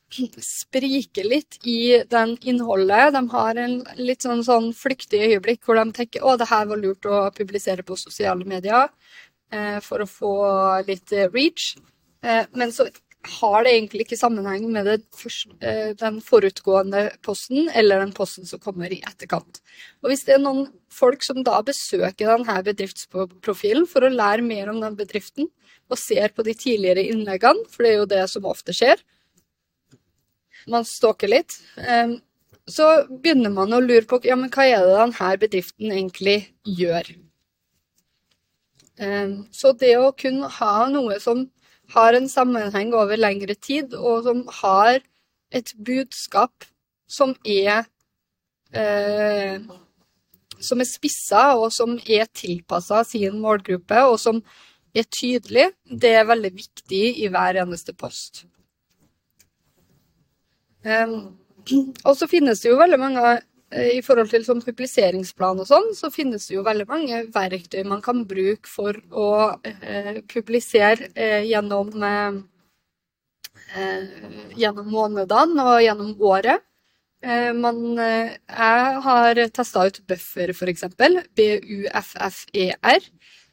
spriker 0.39 1.27
litt 1.27 1.59
i 1.67 1.99
den 2.09 2.37
innholdet. 2.47 3.13
De 3.17 3.23
har 3.35 3.59
en 3.65 3.79
litt 3.99 4.23
sånn, 4.25 4.43
sånn 4.47 4.71
flyktig 4.75 5.25
øyeblikk 5.27 5.65
hvor 5.67 5.79
de 5.81 5.89
tenker 5.95 6.23
å, 6.23 6.37
det 6.39 6.49
her 6.49 6.69
var 6.71 6.79
lurt 6.79 7.09
å 7.09 7.27
publisere 7.35 7.83
på 7.83 7.99
sosiale 7.99 8.47
medier. 8.47 8.87
Eh, 9.51 9.79
for 9.81 10.03
å 10.03 10.09
få 10.09 10.33
litt 10.85 11.11
eh, 11.15 11.29
reach. 11.33 11.73
Eh, 12.21 12.45
men 12.53 12.73
så 12.73 12.85
har 13.29 13.63
det 13.65 13.73
egentlig 13.75 14.05
ikke 14.05 14.17
sammenheng 14.19 14.65
med 14.73 14.89
første, 15.15 15.73
den 15.99 16.19
forutgående 16.25 17.05
posten 17.25 17.69
eller 17.77 18.03
den 18.03 18.13
posten 18.15 18.47
som 18.49 18.61
kommer 18.63 18.91
i 18.91 19.01
etterkant. 19.05 19.61
Og 20.03 20.11
Hvis 20.11 20.25
det 20.27 20.35
er 20.37 20.43
noen 20.43 20.67
folk 20.93 21.23
som 21.25 21.41
da 21.45 21.59
besøker 21.65 22.33
denne 22.33 22.57
bedriftsprofilen 22.65 23.87
for 23.89 24.05
å 24.05 24.13
lære 24.13 24.45
mer 24.45 24.71
om 24.73 24.81
den 24.83 24.97
bedriften, 24.99 25.49
og 25.89 25.97
ser 25.97 26.33
på 26.35 26.45
de 26.45 26.53
tidligere 26.53 27.07
innleggene, 27.09 27.65
for 27.71 27.85
det 27.85 27.91
er 27.91 27.97
jo 28.01 28.09
det 28.09 28.25
som 28.29 28.45
ofte 28.49 28.75
skjer, 28.77 28.99
man 30.69 30.85
stalker 30.85 31.31
litt, 31.31 31.55
så 32.69 32.89
begynner 33.09 33.53
man 33.53 33.73
å 33.73 33.81
lure 33.81 34.05
på 34.05 34.19
ja, 34.27 34.37
men 34.37 34.51
hva 34.53 34.67
er 34.67 34.85
det 34.85 34.99
denne 34.99 35.31
bedriften 35.41 35.95
egentlig 35.95 36.37
gjør. 36.67 37.09
Ehm, 38.99 39.35
så 39.55 39.71
det 39.73 39.95
å 39.97 40.11
kunne 40.11 40.49
ha 40.59 40.73
noe 40.91 41.17
som 41.23 41.47
har 41.93 42.15
en 42.15 42.29
sammenheng 42.29 42.93
over 42.93 43.19
lengre 43.19 43.55
tid, 43.55 43.93
og 43.93 44.25
som 44.27 44.43
har 44.61 45.01
et 45.51 45.73
budskap 45.85 46.67
som 47.09 47.33
er 47.45 47.87
eh, 48.73 49.61
som 50.59 50.81
er 50.81 50.87
spissa, 50.87 51.55
og 51.55 51.71
som 51.73 51.95
er 52.05 52.27
tilpassa 52.35 53.03
sin 53.07 53.39
målgruppe, 53.41 54.03
og 54.05 54.19
som 54.19 54.41
er 54.95 55.05
tydelig, 55.07 55.69
det 55.85 56.13
er 56.17 56.27
veldig 56.27 56.51
viktig 56.55 57.03
i 57.23 57.29
hver 57.31 57.61
eneste 57.63 57.95
post. 57.95 58.43
Um, 60.83 61.37
og 62.07 62.15
så 62.17 62.27
finnes 62.29 62.61
det 62.63 62.71
jo 62.71 62.79
veldig 62.79 62.99
mange 62.99 63.35
i 63.69 64.01
forhold 64.01 64.31
til 64.31 64.45
sånn 64.45 64.63
publiseringsplan 64.65 65.59
og 65.61 65.67
sånn, 65.69 65.91
så 65.93 66.09
finnes 66.13 66.47
det 66.49 66.55
jo 66.55 66.63
veldig 66.65 66.87
mange 66.89 67.19
verktøy 67.33 67.83
man 67.85 68.01
kan 68.01 68.23
bruke 68.29 68.69
for 68.69 68.97
å 69.13 69.27
eh, 69.61 70.23
publisere 70.31 71.11
eh, 71.13 71.43
gjennom, 71.45 71.91
eh, 72.01 72.39
eh 73.77 74.57
gjennom 74.57 74.89
månedene 74.89 75.67
og 75.73 75.83
gjennom 75.85 76.15
året. 76.31 76.65
Eh, 77.21 77.51
man, 77.53 77.77
jeg 77.99 79.03
har 79.05 79.43
testa 79.53 79.85
ut 79.85 80.01
Buffer, 80.09 80.55
f.eks. 80.55 80.87
B-u-f-f-e-r. 81.37 83.09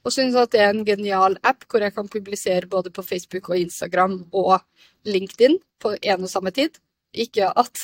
Og 0.07 0.15
syns 0.15 0.37
at 0.39 0.53
det 0.55 0.63
er 0.63 0.71
en 0.71 0.85
genial 0.87 1.37
app 1.45 1.67
hvor 1.69 1.83
jeg 1.83 1.93
kan 1.93 2.09
publisere 2.09 2.71
både 2.71 2.93
på 2.95 3.03
Facebook 3.05 3.51
og 3.51 3.59
Instagram 3.59 4.21
og 4.33 4.61
LinkedIn 5.05 5.59
på 5.83 5.97
en 5.99 6.23
og 6.23 6.31
samme 6.31 6.55
tid. 6.55 6.79
Ikke 7.13 7.51
at 7.51 7.83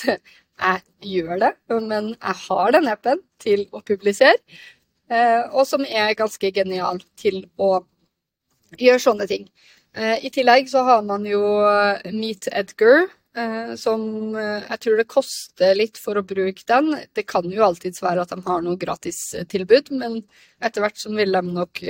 jeg 0.60 0.82
gjør 1.02 1.40
det, 1.40 1.52
men 1.80 2.12
jeg 2.14 2.36
har 2.46 2.74
den 2.74 2.90
appen 2.90 3.22
til 3.42 3.64
å 3.72 3.82
publisere, 3.84 4.38
eh, 5.10 5.42
og 5.50 5.66
som 5.66 5.84
er 5.86 6.14
ganske 6.18 6.52
genial 6.54 7.00
til 7.18 7.44
å 7.58 7.82
gjøre 8.78 9.02
sånne 9.02 9.26
ting. 9.30 9.48
Eh, 9.94 10.24
I 10.24 10.30
tillegg 10.32 10.70
så 10.70 10.84
har 10.86 11.02
man 11.04 11.26
jo 11.28 11.42
Meet 12.12 12.48
Edgar, 12.52 13.08
eh, 13.36 13.74
som 13.76 14.36
jeg 14.36 14.78
tror 14.84 15.00
det 15.00 15.08
koster 15.10 15.74
litt 15.76 15.98
for 16.00 16.16
å 16.16 16.26
bruke 16.26 16.64
den. 16.68 16.94
Det 17.14 17.26
kan 17.26 17.48
jo 17.50 17.64
alltids 17.66 18.02
være 18.02 18.22
at 18.22 18.32
de 18.32 18.40
har 18.46 18.62
noe 18.62 18.80
gratistilbud, 18.80 19.90
men 19.96 20.22
etter 20.62 20.84
hvert 20.84 21.00
så 21.00 21.12
vil 21.12 21.32
de 21.32 21.42
nok 21.48 21.82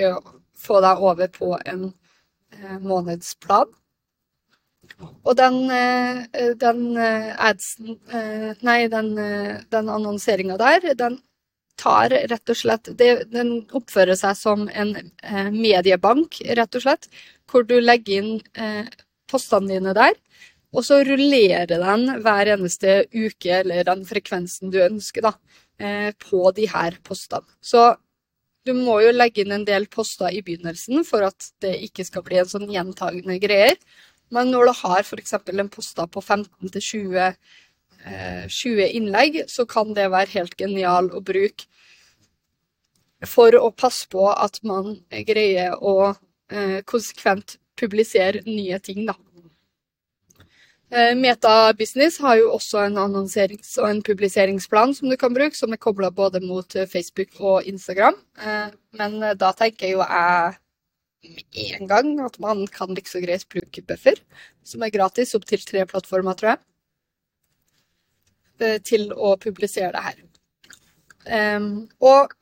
få 0.63 0.81
deg 0.83 1.03
over 1.03 1.31
på 1.33 1.55
en 1.67 1.93
månedsplan. 2.83 3.71
Og 5.23 5.37
den, 5.39 5.59
eh, 5.71 6.55
den 6.59 6.97
eh, 6.99 7.29
adsen 7.39 7.99
eh, 8.11 8.49
Nei, 8.67 8.79
den, 8.91 9.13
den 9.71 9.93
annonseringa 9.97 10.59
der, 10.61 10.89
den 10.99 11.21
tar 11.79 12.13
rett 12.31 12.53
og 12.53 12.59
slett 12.59 12.91
Den 12.99 13.53
oppfører 13.75 14.19
seg 14.19 14.37
som 14.39 14.67
en 14.69 14.93
mediebank, 15.55 16.37
rett 16.59 16.79
og 16.79 16.85
slett, 16.85 17.09
hvor 17.51 17.65
du 17.67 17.79
legger 17.81 18.21
inn 18.21 18.91
postene 19.31 19.73
dine 19.73 19.95
der. 19.97 20.15
Og 20.77 20.85
så 20.87 21.01
rullerer 21.05 21.67
den 21.73 22.05
hver 22.23 22.53
eneste 22.55 23.01
uke, 23.11 23.63
eller 23.63 23.89
den 23.89 24.05
frekvensen 24.07 24.71
du 24.71 24.79
ønsker, 24.85 25.27
da, 25.27 25.33
på 26.23 26.45
de 26.55 26.69
her 26.71 27.01
postene. 27.03 27.49
Så 27.65 27.95
du 28.69 28.77
må 28.77 29.01
jo 29.03 29.11
legge 29.17 29.43
inn 29.43 29.57
en 29.57 29.67
del 29.67 29.89
poster 29.91 30.31
i 30.31 30.45
begynnelsen 30.45 31.03
for 31.09 31.27
at 31.27 31.51
det 31.65 31.75
ikke 31.89 32.05
skal 32.07 32.23
bli 32.27 32.39
en 32.45 32.51
sånn 32.53 32.71
gjentagende 32.71 33.41
greier. 33.43 33.81
Men 34.33 34.53
når 34.53 34.71
du 34.71 34.73
har 34.81 35.03
f.eks. 35.05 35.35
en 35.37 35.73
posta 35.73 36.07
på 36.09 36.23
15-20 36.23 37.19
eh, 38.05 38.47
20 38.49 38.89
innlegg, 38.99 39.43
så 39.49 39.67
kan 39.69 39.93
det 39.97 40.11
være 40.13 40.39
helt 40.39 40.57
genial 40.59 41.11
å 41.13 41.21
bruke 41.21 41.69
for 43.29 43.55
å 43.55 43.71
passe 43.71 44.09
på 44.11 44.25
at 44.33 44.59
man 44.67 44.97
greier 45.29 45.77
å 45.79 46.15
eh, 46.51 46.81
konsekvent 46.89 47.59
publisere 47.79 48.43
nye 48.49 48.81
ting, 48.83 49.05
da. 49.07 49.15
Eh, 50.93 51.15
har 51.15 52.37
jo 52.37 52.51
også 52.53 52.83
en 52.87 52.99
annonserings- 53.05 53.79
og 53.79 53.89
en 53.89 54.03
publiseringsplan 54.03 54.95
som 54.95 55.09
du 55.09 55.17
kan 55.17 55.33
bruke, 55.33 55.57
som 55.57 55.73
er 55.73 55.81
kobla 55.81 56.11
både 56.11 56.41
mot 56.41 56.67
Facebook 56.89 57.39
og 57.41 57.65
Instagram. 57.65 58.19
Eh, 58.41 58.69
men 58.99 59.21
da 59.39 59.53
tenker 59.53 59.95
jo 59.95 60.03
jeg 60.03 60.59
en 61.23 61.87
gang 61.87 62.13
at 62.25 62.39
man 62.43 62.67
kan 62.67 62.91
like 62.91 63.07
liksom 63.07 63.23
greit 63.23 63.49
bruke 63.49 63.83
buffer, 63.87 64.19
som 64.65 64.83
er 64.83 64.91
gratis, 64.95 65.35
opp 65.35 65.47
til 65.47 65.63
tre 65.67 65.85
plattformer, 65.87 66.35
tror 66.39 66.53
jeg, 66.53 66.63
eh, 68.61 68.79
til 68.83 69.13
å 69.13 69.37
publisere 69.41 69.93
det 69.95 70.05
her. 70.09 70.23
Um, 71.23 71.89
og 72.03 72.33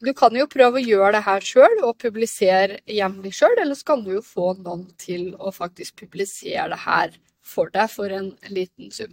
du 0.00 0.12
kan 0.16 0.34
jo 0.36 0.46
prøve 0.48 0.80
å 0.80 0.84
gjøre 0.84 1.12
det 1.16 1.24
her 1.26 1.44
sjøl 1.44 1.82
og 1.84 1.98
publisere 2.00 2.80
jevnlig 2.88 3.34
sjøl, 3.36 3.56
eller 3.60 3.76
så 3.76 3.92
kan 3.92 4.04
du 4.04 4.14
jo 4.16 4.24
få 4.24 4.54
noen 4.60 4.86
til 5.00 5.34
å 5.36 5.52
faktisk 5.52 6.00
publisere 6.00 6.70
det 6.72 6.80
her 6.84 7.16
for 7.46 7.72
deg 7.72 7.92
for 7.92 8.12
en 8.12 8.32
liten 8.48 8.90
sum. 8.92 9.12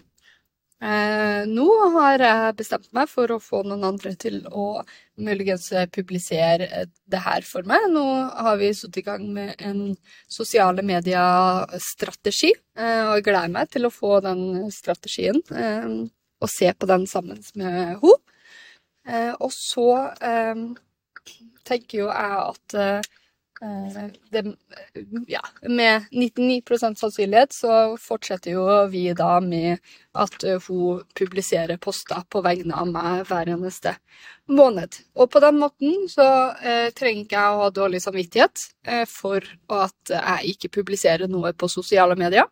Eh, 0.83 1.45
nå 1.47 1.65
har 1.93 2.19
jeg 2.19 2.55
bestemt 2.59 2.89
meg 2.95 3.07
for 3.07 3.31
å 3.31 3.39
få 3.39 3.61
noen 3.63 3.85
andre 3.87 4.11
til 4.19 4.41
å 4.51 4.81
muligens 5.23 5.69
publisere 5.95 6.83
det 7.07 7.21
her 7.23 7.45
for 7.47 7.63
meg. 7.69 7.85
Nå 7.93 8.03
har 8.47 8.59
vi 8.59 8.73
satt 8.75 8.99
i 8.99 9.05
gang 9.05 9.23
med 9.35 9.63
en 9.63 9.93
sosiale 10.27 10.83
medier-strategi, 10.83 12.51
eh, 12.75 13.03
og 13.05 13.15
jeg 13.15 13.27
gleder 13.29 13.55
meg 13.55 13.71
til 13.71 13.87
å 13.87 13.93
få 13.93 14.19
den 14.25 14.43
strategien 14.75 15.39
eh, 15.55 15.87
og 16.43 16.51
se 16.51 16.73
på 16.75 16.89
den 16.91 17.07
sammen 17.07 17.39
med 17.55 17.79
henne. 17.79 18.19
Eh, 19.07 19.33
og 19.39 19.51
så 19.55 19.89
eh, 20.23 20.67
tenker 21.67 22.03
jo 22.03 22.11
jeg 22.11 22.39
at 22.43 22.79
Eh, 22.79 23.01
det, 24.31 24.55
ja, 25.27 25.41
med 25.61 26.05
99% 26.11 26.95
sannsynlighet 26.99 27.53
så 27.53 27.75
fortsetter 28.01 28.57
jo 28.57 28.65
vi 28.91 29.05
da 29.15 29.37
med 29.43 29.79
at 30.19 30.43
eh, 30.43 30.59
hun 30.67 31.03
publiserer 31.15 31.79
poster 31.81 32.25
på 32.29 32.41
vegne 32.43 32.75
av 32.75 32.91
meg 32.91 33.23
hver 33.29 33.53
eneste 33.55 33.95
måned. 34.51 34.99
Og 35.15 35.31
på 35.31 35.41
den 35.43 35.61
måten 35.61 36.07
så 36.11 36.27
eh, 36.59 36.89
trenger 36.97 37.23
ikke 37.23 37.47
å 37.47 37.61
ha 37.63 37.71
dårlig 37.73 38.03
samvittighet 38.03 38.65
eh, 38.87 39.05
for 39.09 39.47
at 39.71 40.15
jeg 40.17 40.55
ikke 40.55 40.73
publiserer 40.81 41.31
noe 41.31 41.53
på 41.55 41.71
sosiale 41.71 42.17
medier. 42.19 42.49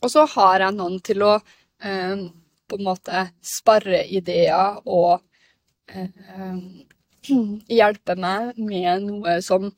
Og 0.00 0.08
så 0.08 0.24
har 0.36 0.64
jeg 0.64 0.78
noen 0.78 1.00
til 1.04 1.26
å 1.26 1.34
eh, 1.36 2.28
på 2.70 2.78
en 2.78 2.86
måte 2.86 3.26
sparre 3.44 4.04
ideer 4.08 4.80
og 4.86 5.20
eh, 5.92 6.56
hjelpe 7.80 8.16
meg 8.16 8.56
med 8.56 9.04
noe 9.04 9.40
som 9.44 9.68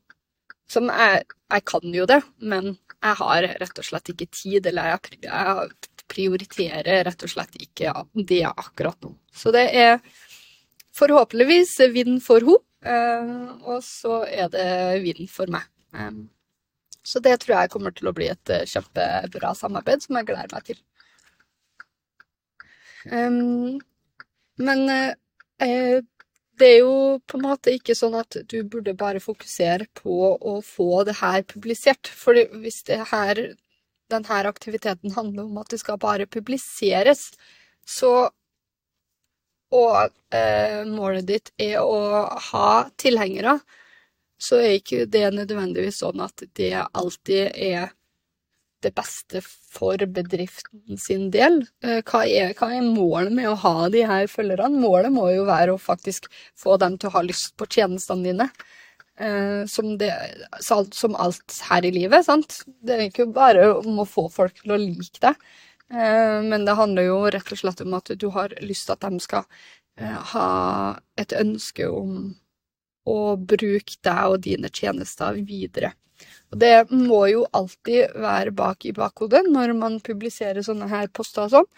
som 0.73 0.89
jeg, 0.89 1.25
jeg 1.53 1.65
kan 1.69 1.95
jo 1.95 2.09
det, 2.09 2.21
men 2.41 2.75
jeg 3.03 3.19
har 3.19 3.47
rett 3.61 3.81
og 3.81 3.87
slett 3.87 4.13
ikke 4.13 4.29
tid, 4.33 4.67
eller 4.71 4.95
jeg, 4.95 5.23
jeg 5.27 5.71
prioriterer 6.13 7.05
rett 7.09 7.25
og 7.25 7.33
slett 7.33 7.57
ikke 7.61 7.95
det 8.29 8.45
akkurat 8.49 8.99
nå. 9.05 9.15
Så 9.35 9.53
det 9.55 9.67
er 9.77 9.99
forhåpentligvis 10.97 11.79
vind 11.95 12.21
for 12.25 12.45
henne, 12.45 12.63
eh, 12.85 13.35
og 13.69 13.83
så 13.87 14.23
er 14.29 14.53
det 14.53 14.71
vind 15.05 15.29
for 15.33 15.51
meg. 15.53 15.69
Så 17.03 17.19
det 17.23 17.41
tror 17.43 17.57
jeg 17.57 17.73
kommer 17.73 17.95
til 17.95 18.09
å 18.09 18.15
bli 18.15 18.29
et 18.31 18.53
eh, 18.55 18.67
kjempebra 18.69 19.55
samarbeid, 19.59 20.05
som 20.05 20.19
jeg 20.19 20.29
gleder 20.29 20.53
meg 20.53 20.69
til. 20.69 20.79
Men 24.63 24.85
eh, 24.93 25.99
det 26.61 26.69
er 26.69 26.79
jo 26.83 27.19
på 27.27 27.39
en 27.39 27.47
måte 27.47 27.73
ikke 27.75 27.95
sånn 27.97 28.15
at 28.19 28.37
du 28.51 28.59
burde 28.69 28.95
bare 28.99 29.23
fokusere 29.23 29.87
på 29.99 30.17
å 30.37 30.59
få 30.65 31.03
det 31.09 31.17
her 31.21 31.43
publisert. 31.49 32.09
For 32.09 32.37
hvis 32.63 32.83
her, 33.13 33.41
denne 34.13 34.43
aktiviteten 34.51 35.15
handler 35.17 35.49
om 35.49 35.63
at 35.63 35.73
det 35.73 35.81
skal 35.83 36.01
bare 36.03 36.29
publiseres, 36.29 37.31
så 37.87 38.31
Og 39.73 40.11
eh, 40.37 40.85
målet 40.85 41.25
ditt 41.27 41.47
er 41.57 41.79
å 41.81 42.27
ha 42.53 42.91
tilhengere, 43.01 43.55
så 44.37 44.59
er 44.61 44.75
ikke 44.77 45.07
det 45.09 45.31
nødvendigvis 45.33 46.03
sånn 46.03 46.21
at 46.21 46.45
det 46.59 46.75
alltid 46.93 47.57
er 47.57 47.95
det 48.85 48.93
beste 48.97 49.43
for 49.45 50.01
bedriften 50.15 50.99
sin 51.01 51.31
del. 51.35 51.63
Eh, 51.85 52.01
hva 52.09 52.23
er, 52.27 52.53
hva 52.59 52.71
er, 52.75 52.85
målet 52.85 53.35
med 53.35 53.51
å 53.51 53.57
ha 53.63 53.89
de 53.93 54.05
her 54.09 54.29
følgerne? 54.31 54.83
Målet 54.83 55.15
må 55.15 55.29
jo 55.33 55.47
være 55.49 55.75
å 55.75 55.81
faktisk 55.81 56.29
få 56.59 56.79
dem 56.83 56.99
til 56.99 57.11
å 57.11 57.17
ha 57.17 57.25
lyst 57.27 57.55
på 57.59 57.69
tjenestene 57.71 58.29
dine. 58.31 58.49
Eh, 59.21 59.63
som, 59.71 59.95
det, 60.01 60.13
som 60.63 61.19
alt 61.21 61.59
her 61.69 61.87
i 61.89 61.93
livet, 61.95 62.27
sant. 62.27 62.63
Det 62.83 62.97
er 62.97 63.05
ikke 63.09 63.29
bare 63.33 63.69
om 63.79 64.03
å 64.03 64.09
få 64.09 64.29
folk 64.33 64.63
til 64.63 64.75
å 64.75 64.81
like 64.81 65.23
deg, 65.23 65.39
eh, 65.93 66.39
men 66.43 66.67
det 66.69 66.79
handler 66.79 67.09
jo 67.09 67.23
rett 67.31 67.55
og 67.55 67.63
slett 67.63 67.85
om 67.85 67.99
at 67.99 68.15
du 68.19 68.29
har 68.35 68.55
lyst 68.65 68.89
til 68.89 68.99
at 68.99 69.09
de 69.09 69.23
skal 69.23 69.49
ha 70.33 70.47
et 71.21 71.35
ønske 71.37 71.85
om 71.85 72.31
å 73.05 73.35
bruke 73.37 73.99
deg 74.01 74.33
og 74.33 74.39
dine 74.47 74.71
tjenester 74.73 75.37
videre. 75.45 75.93
Og 76.53 76.61
det 76.63 76.75
må 76.93 77.25
jo 77.33 77.47
alltid 77.57 78.17
være 78.23 78.55
bak 78.57 78.87
i 78.89 78.95
bakhodet 78.97 79.45
når 79.49 79.75
man 79.79 80.01
publiserer 80.05 80.65
sånne 80.65 80.91
her 80.93 81.13
poster 81.15 81.47
og 81.47 81.55
sånn. 81.57 81.71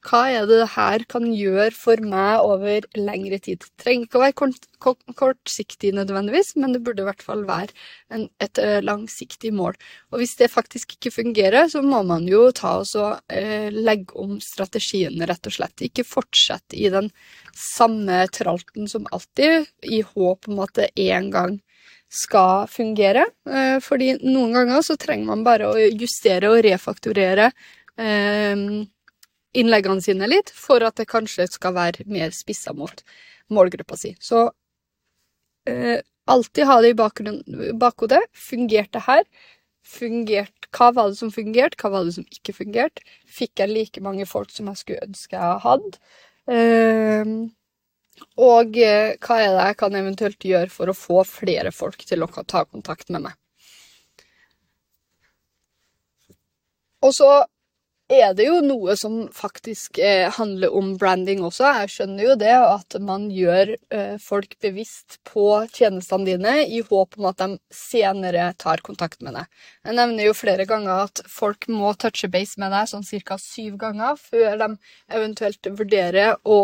Hva 0.00 0.20
er 0.32 0.46
det 0.48 0.56
det 0.62 0.68
her 0.72 1.02
kan 1.12 1.26
gjøre 1.28 1.74
for 1.76 2.00
meg 2.00 2.40
over 2.40 2.86
lengre 2.96 3.36
tid? 3.44 3.60
Det 3.60 3.82
trenger 3.84 4.06
ikke 4.06 4.16
å 4.16 4.22
være 4.22 4.36
kort, 4.38 4.68
kort, 4.80 5.02
kortsiktig 5.18 5.90
nødvendigvis, 5.92 6.54
men 6.56 6.72
det 6.72 6.80
burde 6.86 7.04
i 7.04 7.08
hvert 7.08 7.24
fall 7.24 7.42
være 7.44 7.76
en, 8.16 8.24
et 8.40 8.60
uh, 8.64 8.78
langsiktig 8.80 9.52
mål. 9.52 9.76
Og 10.08 10.22
hvis 10.22 10.38
det 10.40 10.48
faktisk 10.54 10.96
ikke 10.96 11.12
fungerer, 11.18 11.68
så 11.68 11.84
må 11.84 12.00
man 12.08 12.24
jo 12.30 12.46
ta 12.56 12.78
og 12.80 12.88
så, 12.88 13.10
uh, 13.20 13.68
legge 13.76 14.16
om 14.16 14.38
strategien, 14.40 15.20
rett 15.28 15.52
og 15.52 15.58
slett. 15.58 15.84
Ikke 15.84 16.08
fortsette 16.08 16.80
i 16.80 16.88
den 16.92 17.12
samme 17.52 18.24
tralten 18.32 18.88
som 18.88 19.04
alltid, 19.12 19.68
i 19.84 20.00
håp 20.14 20.48
om 20.48 20.64
at 20.64 20.80
det 20.80 20.94
en 21.10 21.28
gang 21.34 21.60
skal 22.10 22.66
fungere. 22.70 23.26
Eh, 23.48 23.78
fordi 23.84 24.14
noen 24.24 24.54
ganger 24.56 24.82
så 24.84 24.96
trenger 25.00 25.30
man 25.30 25.44
bare 25.46 25.70
å 25.70 25.76
justere 25.78 26.50
og 26.50 26.62
refakturere 26.66 27.50
eh, 28.00 28.64
innleggene 29.60 30.04
sine 30.04 30.30
litt, 30.30 30.50
for 30.54 30.82
at 30.86 30.98
det 31.00 31.08
kanskje 31.10 31.48
skal 31.50 31.76
være 31.76 32.06
mer 32.10 32.34
spissa 32.34 32.74
mot 32.76 33.04
målgruppa 33.50 33.98
si. 33.98 34.14
Så 34.22 34.48
eh, 35.70 36.02
alltid 36.30 36.66
ha 36.66 36.80
det 36.82 36.92
i 36.94 36.98
bakhodet. 37.78 38.24
Fungerte 38.34 39.02
her? 39.06 39.24
Fungert, 39.86 40.68
hva 40.76 40.90
var 40.94 41.10
det 41.10 41.18
som 41.18 41.32
fungerte, 41.34 41.78
hva 41.80 41.94
var 41.94 42.04
det 42.06 42.14
som 42.18 42.26
ikke 42.28 42.54
fungerte? 42.58 43.06
Fikk 43.26 43.62
jeg 43.62 43.72
like 43.72 44.02
mange 44.04 44.26
folk 44.28 44.52
som 44.54 44.68
jeg 44.70 44.82
skulle 44.82 45.06
ønske 45.08 45.38
jeg 45.38 45.62
hadde? 45.64 46.02
Eh, 46.50 47.32
og 48.40 48.76
eh, 48.78 49.16
hva 49.20 49.38
er 49.42 49.54
det 49.54 49.68
jeg 49.70 49.78
kan 49.82 50.00
eventuelt 50.00 50.48
gjøre 50.52 50.72
for 50.72 50.90
å 50.90 50.96
få 50.96 51.24
flere 51.28 51.72
folk 51.74 52.04
til 52.08 52.24
å 52.24 52.30
ta 52.42 52.64
kontakt 52.64 53.10
med 53.10 53.28
meg. 53.28 53.38
Og 57.00 57.14
så 57.16 57.30
er 58.10 58.34
det 58.34 58.46
jo 58.48 58.58
noe 58.64 58.96
som 58.98 59.22
faktisk 59.34 60.00
eh, 60.02 60.26
handler 60.34 60.74
om 60.76 60.92
branding 60.98 61.44
også. 61.46 61.68
Jeg 61.78 61.92
skjønner 61.94 62.26
jo 62.26 62.36
det, 62.40 62.52
at 62.58 62.96
man 63.06 63.28
gjør 63.32 63.74
eh, 63.94 64.16
folk 64.22 64.56
bevisst 64.62 65.20
på 65.30 65.46
tjenestene 65.70 66.26
dine 66.26 66.56
i 66.66 66.82
håp 66.86 67.18
om 67.18 67.28
at 67.30 67.38
de 67.40 67.58
senere 67.74 68.50
tar 68.60 68.82
kontakt 68.86 69.22
med 69.22 69.38
deg. 69.38 69.46
Jeg 69.86 69.98
nevner 70.00 70.26
jo 70.26 70.36
flere 70.36 70.66
ganger 70.68 71.06
at 71.06 71.22
folk 71.30 71.68
må 71.70 71.94
touche 72.02 72.30
base 72.32 72.60
med 72.60 72.74
deg 72.74 72.90
sånn 72.90 73.06
ca. 73.06 73.38
syv 73.38 73.78
ganger 73.80 74.18
før 74.18 74.58
de 74.64 74.72
eventuelt 75.20 75.70
vurderer 75.78 76.34
å 76.42 76.60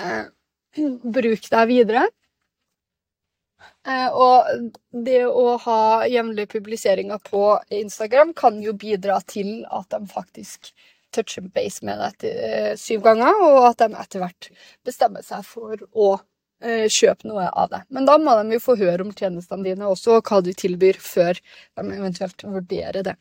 eh, 0.00 0.24
bruk 1.16 1.50
deg 1.52 1.68
videre. 1.70 2.06
Eh, 3.86 4.08
og 4.10 4.72
det 5.06 5.22
å 5.26 5.56
ha 5.62 5.80
jevnlige 6.10 6.56
publiseringer 6.56 7.22
på 7.24 7.56
Instagram 7.74 8.34
kan 8.36 8.58
jo 8.62 8.74
bidra 8.76 9.20
til 9.26 9.60
at 9.70 9.88
de 9.94 10.02
faktisk 10.10 10.72
toucher 11.14 11.46
base 11.54 11.86
med 11.86 12.00
deg 12.02 12.26
eh, 12.30 12.72
syv 12.80 13.04
ganger, 13.06 13.38
og 13.46 13.60
at 13.70 13.84
de 13.84 14.00
etter 14.02 14.22
hvert 14.24 14.50
bestemmer 14.86 15.24
seg 15.26 15.46
for 15.46 15.86
å 15.94 16.08
eh, 16.60 16.86
kjøpe 16.90 17.30
noe 17.30 17.46
av 17.48 17.70
det. 17.72 17.82
Men 17.94 18.08
da 18.08 18.18
må 18.20 18.34
de 18.40 18.58
jo 18.58 18.64
få 18.66 18.76
høre 18.80 19.06
om 19.06 19.14
tjenestene 19.14 19.66
dine 19.66 19.88
også, 19.88 20.18
og 20.18 20.28
hva 20.28 20.42
du 20.44 20.52
tilbyr, 20.52 20.98
før 21.00 21.38
de 21.38 21.86
eventuelt 21.86 22.44
vurderer 22.44 23.06
det. 23.06 23.16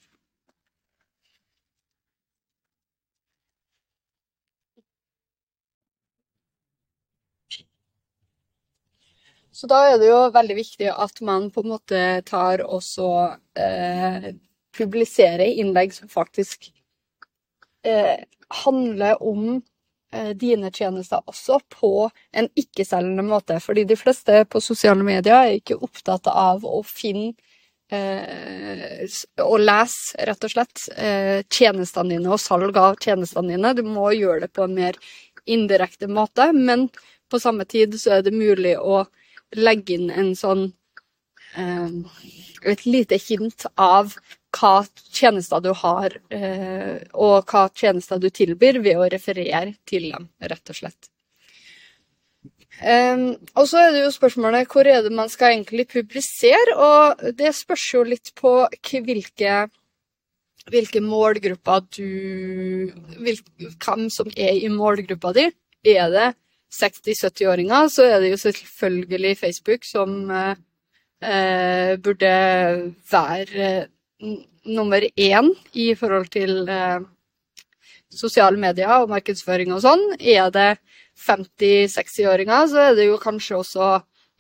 Så 9.56 9.70
da 9.72 9.78
er 9.88 10.00
det 10.02 10.10
jo 10.10 10.18
veldig 10.36 10.56
viktig 10.58 10.90
at 10.92 11.22
man 11.24 11.48
på 11.54 11.64
en 11.64 11.72
måte 11.72 12.00
tar 12.28 12.64
og 12.66 12.84
eh, 13.56 14.34
publiserer 14.76 15.48
innlegg 15.48 15.96
som 15.96 16.12
faktisk 16.12 16.68
eh, 17.88 18.20
handler 18.66 19.24
om 19.24 19.62
eh, 20.12 20.34
dine 20.36 20.74
tjenester 20.76 21.24
også 21.32 21.62
på 21.72 22.10
en 22.36 22.52
ikke-selgende 22.52 23.24
måte. 23.24 23.62
Fordi 23.64 23.88
de 23.88 23.96
fleste 23.96 24.44
på 24.52 24.60
sosiale 24.60 25.08
medier 25.08 25.38
er 25.40 25.58
ikke 25.62 25.80
opptatt 25.80 26.28
av 26.28 26.68
å 26.68 26.84
finne 26.84 27.32
eh, 27.96 29.08
og 29.40 29.60
lese, 29.64 30.20
rett 30.28 30.50
og 30.50 30.52
slett, 30.58 30.88
eh, 31.00 31.46
tjenestene 31.48 32.18
dine 32.18 32.36
og 32.36 32.44
salg 32.44 32.76
av 32.76 33.00
tjenestene 33.00 33.56
dine. 33.56 33.76
Du 33.78 33.86
må 33.88 34.12
gjøre 34.20 34.50
det 34.50 34.56
på 34.58 34.68
en 34.68 34.76
mer 34.84 35.00
indirekte 35.48 36.12
måte, 36.12 36.52
men 36.52 36.90
på 37.32 37.40
samme 37.40 37.64
tid 37.64 37.96
så 38.02 38.18
er 38.18 38.26
det 38.26 38.36
mulig 38.36 38.76
å 38.76 39.06
legge 39.58 39.98
inn 39.98 40.10
en 40.12 40.34
sånn 40.38 40.68
eh, 41.56 41.90
Et 42.66 42.86
lite 42.88 43.20
hint 43.22 43.68
av 43.78 44.16
hva 44.56 44.76
tjenester 45.14 45.62
du 45.62 45.70
har, 45.78 46.16
eh, 46.34 47.04
og 47.14 47.52
hva 47.52 47.68
tjenester 47.76 48.18
du 48.18 48.32
tilbyr, 48.34 48.80
ved 48.82 48.98
å 48.98 49.10
referere 49.12 49.76
til 49.86 50.08
dem, 50.10 50.30
rett 50.42 50.72
og 50.72 50.80
slett. 50.80 51.12
Um, 52.76 53.38
og 53.56 53.70
så 53.70 53.86
er 53.86 53.94
det 53.94 54.02
jo 54.02 54.12
spørsmålet 54.12 54.68
hvor 54.72 54.88
er 54.90 55.04
det 55.06 55.14
man 55.16 55.30
skal 55.32 55.54
egentlig 55.54 55.86
publisere, 55.94 56.74
og 56.76 57.22
det 57.38 57.54
spørs 57.56 57.86
jo 57.94 58.02
litt 58.08 58.34
på 58.36 58.58
hvilke 59.06 59.68
hvilke 60.74 61.02
målgrupper 61.04 61.86
du 61.94 62.92
Hvem 63.86 64.10
som 64.10 64.32
er 64.36 64.58
i 64.58 64.70
målgruppa 64.72 65.34
di. 65.36 65.50
Er 65.86 66.10
det 66.10 66.30
60-70-åringer, 66.76 67.90
så 67.92 68.08
er 68.10 68.22
det 68.22 68.34
jo 68.34 68.42
selvfølgelig 68.42 69.38
Facebook 69.40 69.88
som 69.88 70.32
eh, 70.32 70.56
eh 71.24 71.96
burde 71.98 72.32
være 73.12 73.68
eh, 73.68 74.38
nummer 74.66 75.02
én 75.18 75.52
i 75.74 75.94
forhold 75.96 76.28
til 76.34 76.68
eh, 76.70 77.00
sosiale 78.12 78.58
medier 78.58 78.92
og 79.02 79.10
markedsføring 79.10 79.74
og 79.74 79.84
sånn. 79.86 80.04
Er 80.20 80.52
det 80.54 80.78
50-60-åringer, 81.20 82.68
så 82.72 82.90
er 82.90 82.96
det 82.96 83.10
jo 83.10 83.20
kanskje 83.22 83.60
også 83.60 83.90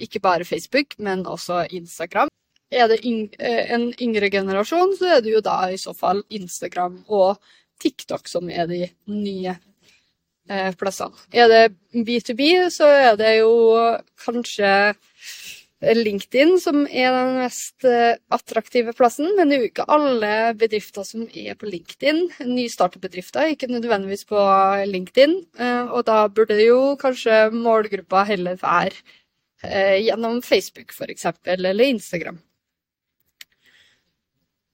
ikke 0.02 0.19
bare 0.19 0.45
Facebook, 0.45 0.98
men 1.00 1.26
også 1.26 1.65
Instagram. 1.71 2.30
Er 2.71 2.89
det 2.91 3.00
eh, 3.06 3.71
en 3.74 3.91
yngre 4.02 4.30
generasjon, 4.30 4.95
så 4.98 5.17
er 5.17 5.21
det 5.24 5.36
jo 5.36 5.43
da 5.43 5.69
i 5.71 5.80
så 5.80 5.93
fall 5.95 6.24
Instagram 6.30 7.04
og 7.08 7.38
TikTok 7.80 8.28
som 8.28 8.50
er 8.50 8.67
de 8.67 8.82
nye 9.12 9.56
plassene. 10.79 11.15
Er 11.34 11.49
det 11.49 11.63
B2B, 12.05 12.69
så 12.73 12.89
er 12.91 13.17
det 13.19 13.38
jo 13.39 13.51
kanskje 14.21 14.71
LinkedIn 15.86 16.55
som 16.62 16.86
er 16.88 17.12
den 17.13 17.34
mest 17.41 17.86
eh, 17.86 18.15
attraktive 18.34 18.93
plassen, 18.97 19.27
men 19.38 19.49
det 19.49 19.58
er 19.58 19.63
jo 19.63 19.69
ikke 19.69 19.88
alle 19.91 20.31
bedrifter 20.58 21.05
som 21.05 21.27
er 21.27 21.58
på 21.60 21.69
LinkedIn. 21.69 22.23
Nystartede 22.47 23.12
ikke 23.51 23.69
nødvendigvis 23.69 24.25
på 24.29 24.39
LinkedIn, 24.88 25.38
og 25.91 26.01
da 26.08 26.25
burde 26.27 26.58
jo 26.62 26.95
kanskje 27.01 27.51
målgruppa 27.53 28.23
heller 28.25 28.58
være 28.62 28.95
gjennom 30.05 30.41
Facebook 30.45 30.93
f.eks., 30.93 31.25
eller 31.45 31.88
Instagram. 31.89 32.39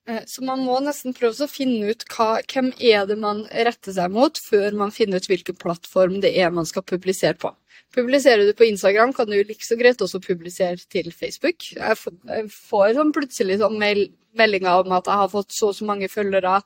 Eh, 0.09 0.21
så 0.25 0.43
man 0.45 0.63
må 0.65 0.79
nesten 0.81 1.13
prøve 1.13 1.45
å 1.45 1.49
finne 1.51 1.93
ut 1.93 2.05
hva, 2.09 2.39
hvem 2.49 2.71
er 2.81 3.05
det 3.09 3.17
man 3.21 3.43
retter 3.51 3.93
seg 3.95 4.13
mot, 4.13 4.37
før 4.41 4.77
man 4.77 4.93
finner 4.95 5.21
ut 5.21 5.29
hvilken 5.29 5.57
plattform 5.61 6.19
det 6.23 6.33
er 6.41 6.53
man 6.53 6.67
skal 6.69 6.85
publisere 6.87 7.37
på. 7.41 7.53
Publiserer 7.93 8.47
du 8.47 8.53
på 8.57 8.69
Instagram, 8.69 9.13
kan 9.13 9.29
du 9.29 9.35
like 9.35 9.65
så 9.67 9.75
greit 9.79 10.01
også 10.01 10.21
publisere 10.23 10.79
til 10.89 11.11
Facebook. 11.11 11.73
Jeg 11.75 12.47
får 12.55 12.93
sånn 12.97 13.11
plutselig 13.15 13.59
sånn 13.61 13.77
meldinger 13.77 14.85
om 14.85 14.95
at 14.95 15.09
jeg 15.11 15.21
har 15.21 15.31
fått 15.31 15.51
så 15.55 15.71
og 15.71 15.77
så 15.77 15.87
mange 15.89 16.07
følgere 16.11 16.61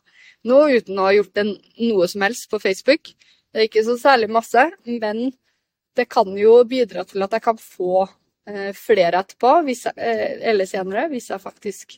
nå, 0.45 0.59
uten 0.77 0.99
å 0.99 1.07
ha 1.07 1.15
gjort 1.15 1.41
en, 1.41 1.55
noe 1.81 2.07
som 2.11 2.23
helst 2.27 2.47
på 2.51 2.61
Facebook. 2.61 3.09
Det 3.49 3.63
er 3.63 3.67
ikke 3.69 3.85
så 3.87 3.97
særlig 3.97 4.29
masse, 4.35 4.67
men 4.85 5.31
det 5.97 6.05
kan 6.11 6.29
jo 6.37 6.59
bidra 6.67 7.05
til 7.09 7.25
at 7.25 7.33
jeg 7.33 7.43
kan 7.45 7.57
få 7.59 8.05
eh, 8.05 8.71
flere 8.77 9.23
etterpå, 9.23 9.57
jeg, 9.65 9.95
eh, 9.95 10.41
eller 10.51 10.69
senere, 10.69 11.07
hvis 11.09 11.31
jeg 11.31 11.41
faktisk 11.41 11.97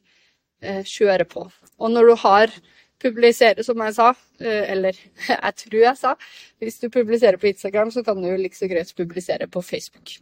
eh, 0.61 0.83
kjøre 0.87 1.27
på. 1.29 1.45
Og 1.77 1.91
når 1.91 2.09
du 2.09 2.15
har 2.23 2.53
publiserer, 3.01 3.61
som 3.65 3.81
jeg 3.85 3.93
sa, 3.97 4.09
eh, 4.41 4.71
eller 4.73 4.97
jeg 5.29 5.53
tror 5.61 5.79
jeg 5.83 5.97
sa 5.99 6.15
Hvis 6.59 6.79
du 6.81 6.89
publiserer 6.89 7.37
på 7.37 7.51
Instagram, 7.51 7.91
så 7.91 8.03
kan 8.03 8.21
du 8.21 8.29
like 8.37 8.57
så 8.57 8.69
greit 8.69 8.93
publisere 8.97 9.47
på 9.47 9.61
Facebook. 9.61 10.17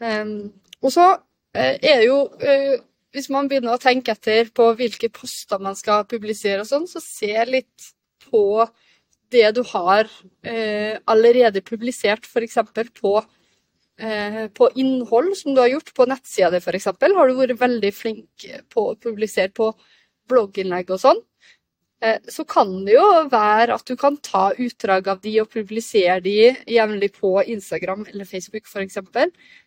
Um, 0.00 0.52
og 0.82 0.92
så 0.92 1.06
uh, 1.16 1.76
er 1.80 2.02
jo 2.04 2.28
Hvis 3.14 3.30
man 3.32 3.48
begynner 3.48 3.72
å 3.72 3.80
tenke 3.80 4.12
etter 4.12 4.50
på 4.52 4.66
hvilke 4.76 5.08
poster 5.08 5.62
man 5.62 5.76
skal 5.78 6.04
publisere 6.04 6.60
og 6.60 6.68
sånn, 6.68 6.84
så 6.90 7.00
se 7.00 7.32
litt 7.48 7.86
på 8.26 8.66
det 9.32 9.54
du 9.56 9.62
har 9.64 10.10
allerede 11.08 11.62
publisert, 11.64 12.28
f.eks. 12.28 12.58
på 13.00 13.14
Eh, 13.16 13.35
på 13.96 14.66
innhold 14.76 15.30
som 15.38 15.54
du 15.54 15.60
har 15.62 15.70
gjort 15.70 15.88
på 15.96 16.04
nettsida 16.04 16.50
di, 16.52 16.58
f.eks. 16.60 16.90
Har 17.00 17.30
du 17.30 17.38
vært 17.38 17.60
veldig 17.62 17.92
flink 17.96 18.44
på 18.68 18.90
å 18.90 18.96
publisere 19.00 19.48
på 19.56 19.70
blogginnlegg 20.30 20.92
og 20.94 21.02
sånn, 21.02 21.20
eh, 22.02 22.18
så 22.32 22.44
kan 22.48 22.72
det 22.86 22.96
jo 22.96 23.06
være 23.32 23.76
at 23.76 23.86
du 23.88 23.96
kan 24.00 24.18
ta 24.24 24.48
utdrag 24.52 25.10
av 25.12 25.20
de 25.24 25.34
og 25.42 25.50
publisere 25.52 26.18
de 26.24 26.38
jevnlig 26.76 27.12
på 27.18 27.36
Instagram 27.42 28.06
eller 28.12 28.28
Facebook 28.28 28.68
f.eks. 28.68 28.98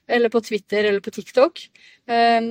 Eller 0.08 0.34
på 0.34 0.44
Twitter 0.46 0.90
eller 0.90 1.04
på 1.06 1.14
TikTok. 1.16 1.64
Eh, 2.10 2.42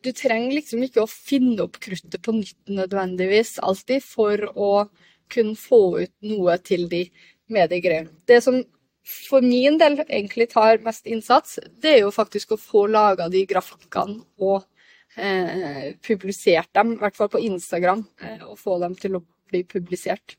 du 0.00 0.12
trenger 0.16 0.56
liksom 0.56 0.82
ikke 0.86 1.04
å 1.04 1.10
finne 1.10 1.66
opp 1.66 1.76
kruttet 1.82 2.22
på 2.24 2.32
nytt 2.32 2.72
nødvendigvis 2.72 3.58
alltid 3.60 4.04
for 4.04 4.46
å 4.56 4.72
kunne 5.30 5.58
få 5.58 6.00
ut 6.00 6.14
noe 6.26 6.56
til 6.64 6.88
de 6.90 7.04
mediegreiene. 7.52 8.08
Det 8.26 8.40
som 8.42 8.62
for 9.06 9.44
min 9.44 9.78
del 9.80 9.98
egentlig 10.06 10.50
tar 10.52 10.82
mest 10.84 11.08
innsats, 11.08 11.58
det 11.80 11.96
er 11.96 12.02
jo 12.04 12.12
faktisk 12.14 12.54
å 12.54 12.60
få 12.60 12.86
laga 12.90 13.28
de 13.32 13.44
grafikkene 13.48 14.20
og 14.42 14.62
eh, 15.16 15.96
publisert 16.04 16.70
dem, 16.76 16.94
i 16.94 17.00
hvert 17.00 17.16
fall 17.16 17.32
på 17.32 17.42
Instagram, 17.46 18.04
eh, 18.22 18.44
og 18.46 18.58
få 18.60 18.78
dem 18.82 18.94
til 19.00 19.18
å 19.18 19.24
bli 19.50 19.64
publisert 19.64 20.36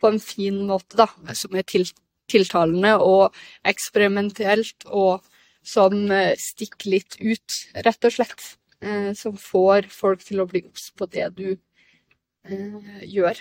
på 0.00 0.10
en 0.10 0.20
fin 0.22 0.62
måte, 0.68 0.96
da, 0.98 1.08
som 1.36 1.54
er 1.56 1.66
til, 1.68 1.86
tiltalende 2.30 2.96
og 3.02 3.34
eksperimentelt, 3.66 4.86
og 4.86 5.24
som 5.64 6.06
eh, 6.12 6.34
stikker 6.40 6.94
litt 6.96 7.18
ut, 7.20 7.62
rett 7.84 8.06
og 8.06 8.18
slett. 8.18 8.54
Eh, 8.84 9.12
som 9.16 9.36
får 9.40 9.86
folk 9.92 10.24
til 10.26 10.42
å 10.42 10.48
bli 10.48 10.64
obs 10.66 10.90
på 10.98 11.06
det 11.08 11.30
du 11.38 11.46
eh, 11.54 13.04
gjør. 13.08 13.38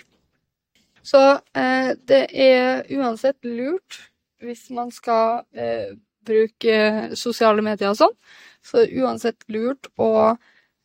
Så 1.03 1.19
eh, 1.57 1.91
det 2.07 2.23
er 2.31 2.85
uansett 2.95 3.43
lurt 3.43 3.97
hvis 4.43 4.67
man 4.75 4.91
skal 4.93 5.43
eh, 5.55 5.93
bruke 6.25 6.75
sosiale 7.19 7.63
medier 7.65 7.91
og 7.91 7.99
sånn. 7.99 8.15
Så 8.63 8.79
er 8.79 8.87
det 8.87 9.03
uansett 9.03 9.43
lurt 9.51 9.89
å 9.99 10.35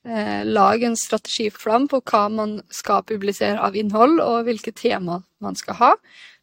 eh, 0.06 0.42
lage 0.46 0.88
en 0.88 0.98
strategiplan 0.98 1.86
på 1.90 2.00
hva 2.10 2.24
man 2.32 2.58
skal 2.74 3.04
publisere 3.06 3.60
av 3.62 3.78
innhold, 3.78 4.18
og 4.24 4.48
hvilke 4.48 4.72
tema 4.74 5.22
man 5.44 5.58
skal 5.58 5.78
ha. 5.82 5.92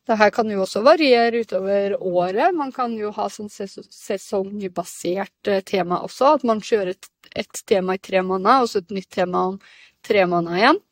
Dette 0.06 0.28
kan 0.36 0.50
jo 0.54 0.62
også 0.62 0.84
variere 0.86 1.42
utover 1.42 1.96
året. 1.98 2.54
Man 2.54 2.72
kan 2.74 2.94
jo 2.98 3.10
ha 3.16 3.26
sånn 3.32 3.50
sesongbasert 3.50 5.50
eh, 5.50 5.64
tema 5.66 6.04
også. 6.06 6.36
At 6.38 6.44
man 6.46 6.62
kjører 6.62 6.94
et, 6.94 7.10
et 7.34 7.64
tema 7.66 7.98
i 7.98 8.04
tre 8.04 8.22
måneder, 8.22 8.62
og 8.62 8.70
så 8.70 8.84
et 8.84 8.94
nytt 8.94 9.10
tema 9.18 9.48
om 9.50 9.58
tre 10.06 10.28
måneder 10.30 10.62
igjen. 10.62 10.84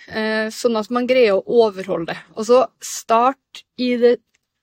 Eh, 0.09 0.49
sånn 0.55 0.77
at 0.79 0.91
man 0.95 1.09
greier 1.09 1.37
å 1.37 1.45
overholde 1.67 2.15
det. 2.15 2.21
Og 2.37 2.47
så 2.49 2.63
start 2.85 3.65
i 3.77 3.97
det 4.01 4.17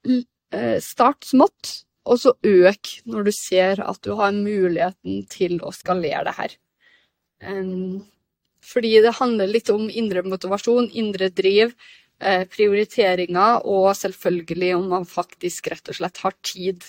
eh, 0.05 0.79
Start 0.81 1.25
smått, 1.27 1.84
og 2.05 2.19
så 2.21 2.35
øk 2.45 2.91
når 3.09 3.27
du 3.27 3.31
ser 3.33 3.81
at 3.81 4.01
du 4.05 4.13
har 4.19 4.35
muligheten 4.35 5.23
til 5.31 5.57
å 5.65 5.73
skalere 5.73 6.25
det 6.27 6.35
her. 6.37 6.57
Fordi 8.65 8.91
det 9.03 9.15
handler 9.19 9.51
litt 9.51 9.69
om 9.73 9.87
indre 9.89 10.23
motivasjon, 10.25 10.89
indre 10.93 11.29
driv, 11.33 11.73
eh, 12.19 12.45
prioriteringer 12.49 13.65
og 13.65 13.89
selvfølgelig 13.97 14.75
om 14.77 14.87
man 14.89 15.05
faktisk 15.05 15.69
rett 15.73 15.89
og 15.89 15.99
slett 15.99 16.21
har 16.23 16.35
tid. 16.41 16.83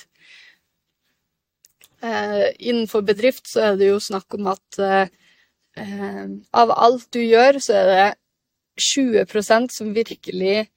Eh, 2.02 2.52
innenfor 2.58 3.04
bedrift 3.04 3.48
så 3.48 3.72
er 3.72 3.76
det 3.80 3.90
jo 3.90 4.00
snakk 4.00 4.36
om 4.38 4.48
at 4.52 4.78
eh, 4.78 5.08
av 6.56 6.72
alt 6.72 7.10
du 7.12 7.20
gjør, 7.20 7.60
så 7.60 7.76
er 7.82 7.92
det 7.92 8.08
20% 8.80 9.72
som 9.72 9.92
virkelig 9.96 10.68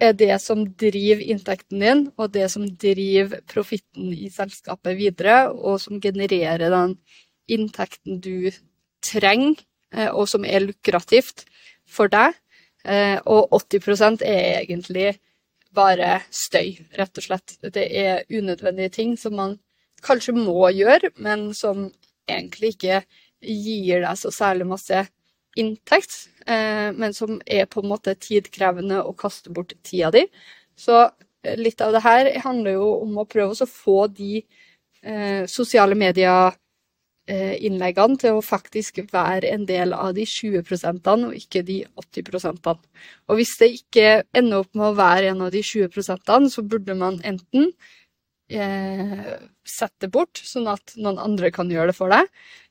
er 0.00 0.12
det 0.12 0.34
som 0.42 0.64
driver 0.78 1.22
inntekten 1.24 1.80
din, 1.80 2.02
og 2.20 2.32
det 2.34 2.50
som 2.52 2.66
driver 2.68 3.40
profitten 3.48 4.12
i 4.12 4.28
selskapet 4.32 4.96
videre, 4.98 5.46
og 5.50 5.80
som 5.80 6.00
genererer 6.00 6.68
den 6.72 6.96
inntekten 7.48 8.20
du 8.20 8.50
trenger, 9.04 9.62
eh, 9.94 10.10
og 10.10 10.28
som 10.28 10.44
er 10.44 10.66
lukrativt 10.66 11.46
for 11.88 12.12
deg. 12.12 12.36
Eh, 12.84 13.18
og 13.24 13.54
80% 13.56 14.22
er 14.22 14.60
egentlig 14.62 15.16
bare 15.76 16.20
støy, 16.30 16.76
rett 16.96 17.18
og 17.18 17.24
slett. 17.24 17.56
Det 17.60 17.86
er 17.86 18.24
unødvendige 18.30 18.94
ting 19.00 19.16
som 19.20 19.36
man 19.36 19.58
kanskje 20.04 20.36
må 20.36 20.70
gjøre, 20.76 21.10
men 21.16 21.52
som 21.54 21.88
egentlig 22.28 22.76
ikke 22.76 23.02
gir 23.42 24.02
deg 24.04 24.18
så 24.18 24.32
særlig 24.34 24.68
masse 24.68 25.04
inntekt, 25.58 26.28
eh, 26.46 26.92
men 26.92 27.14
som 27.16 27.40
er 27.46 27.66
på 27.70 27.82
en 27.82 27.90
måte 27.90 28.16
tidkrevende 28.20 29.02
å 29.02 29.14
kaste 29.18 29.52
bort 29.54 29.74
tida 29.86 30.12
di. 30.14 30.26
Så 30.76 31.00
eh, 31.06 31.56
litt 31.58 31.80
av 31.84 31.96
det 31.96 32.04
her 32.04 32.30
handler 32.44 32.78
jo 32.78 32.92
om 33.00 33.18
å 33.22 33.28
prøve 33.28 33.56
å 33.56 33.70
få 33.70 34.06
de 34.12 34.40
eh, 35.02 35.44
sosiale 35.50 35.98
medier 35.98 36.54
eh, 37.30 37.56
innleggene 37.66 38.18
til 38.20 38.38
å 38.38 38.44
faktisk 38.44 39.00
være 39.12 39.50
en 39.54 39.66
del 39.68 39.94
av 39.96 40.14
de 40.16 40.26
20% 40.28 41.10
og 41.16 41.36
ikke 41.36 41.64
de 41.66 41.82
80 41.96 42.78
Og 43.28 43.36
hvis 43.38 43.56
det 43.60 43.70
ikke 43.80 44.08
ender 44.36 44.62
opp 44.62 44.74
med 44.74 44.90
å 44.90 44.96
være 44.98 45.32
en 45.32 45.46
av 45.46 45.52
de 45.54 45.62
20% 45.62 46.50
så 46.52 46.62
burde 46.62 46.94
man 46.94 47.20
enten 47.24 47.72
eh, 48.50 49.34
sette 49.66 50.08
bort, 50.08 50.38
sånn 50.38 50.68
at 50.70 50.94
noen 50.96 51.18
andre 51.18 51.50
kan 51.50 51.70
gjøre 51.70 51.92
det 51.92 51.98
for 51.98 52.12
deg, 52.12 52.30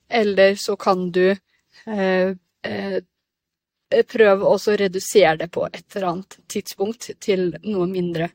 eller 0.10 0.56
så 0.56 0.76
kan 0.80 1.10
du 1.12 1.36
eh, 2.66 4.04
prøve 4.10 4.50
også 4.50 4.74
å 4.74 4.80
redusere 4.82 5.38
det 5.44 5.50
på 5.54 5.66
et 5.70 5.86
eller 5.96 6.08
annet 6.12 6.38
tidspunkt 6.52 7.12
til 7.24 7.52
noe 7.64 7.88
mindre. 7.90 8.30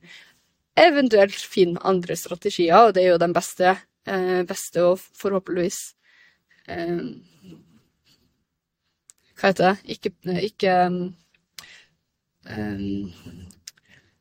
Eventuelt 0.79 1.35
finne 1.35 1.83
andre 1.85 2.17
strategier, 2.17 2.87
og 2.87 2.95
det 2.97 3.05
er 3.05 3.13
jo 3.13 3.23
den 3.23 3.35
beste, 3.37 3.75
eh, 4.07 4.43
beste 4.49 4.85
og 4.87 5.01
forhåpentligvis 5.01 5.81
eh, 6.69 7.01
Hva 9.41 9.49
heter 9.49 9.71
det? 9.71 9.77
Ikke, 9.95 10.11
ikke 10.45 10.73
um, 10.85 11.15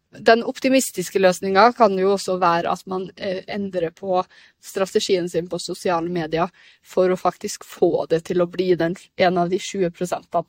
den 0.10 0.42
optimistiske 0.44 1.20
løsninga 1.22 1.68
kan 1.78 1.94
jo 2.00 2.16
også 2.16 2.40
være 2.42 2.72
at 2.74 2.86
man 2.90 3.10
eh, 3.16 3.44
endrer 3.48 3.92
på 3.94 4.24
strategien 4.64 5.30
sin 5.30 5.50
på 5.50 5.60
sosiale 5.62 6.10
medier 6.10 6.50
for 6.82 7.12
å 7.14 7.20
faktisk 7.20 7.66
få 7.68 8.08
det 8.10 8.24
til 8.32 8.42
å 8.42 8.50
bli 8.50 8.74
den, 8.80 8.98
en 9.18 9.38
av 9.38 9.54
de 9.54 9.60
20 9.62 9.94
prosentene. 9.94 10.48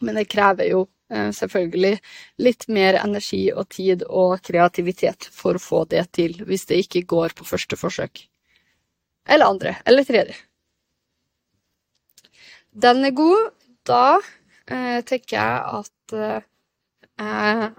Men 0.00 0.18
det 0.18 0.26
krever 0.32 0.72
jo 0.72 0.82
eh, 1.12 1.30
selvfølgelig 1.30 1.94
litt 2.42 2.66
mer 2.68 2.98
energi 3.04 3.44
og 3.54 3.70
tid 3.70 4.02
og 4.08 4.42
kreativitet 4.44 5.30
for 5.32 5.56
å 5.56 5.62
få 5.62 5.84
det 5.94 6.08
til, 6.18 6.34
hvis 6.42 6.66
det 6.66 6.82
ikke 6.84 7.06
går 7.14 7.38
på 7.38 7.46
første 7.46 7.78
forsøk. 7.78 8.26
Eller 9.30 9.46
andre. 9.46 9.76
Eller 9.86 10.06
tredje. 10.06 10.34
Den 12.74 13.06
er 13.06 13.14
god. 13.16 13.52
Da 13.86 14.18
eh, 14.66 15.00
tenker 15.06 15.38
jeg 15.38 15.80
at 15.80 16.16
eh, 16.18 17.70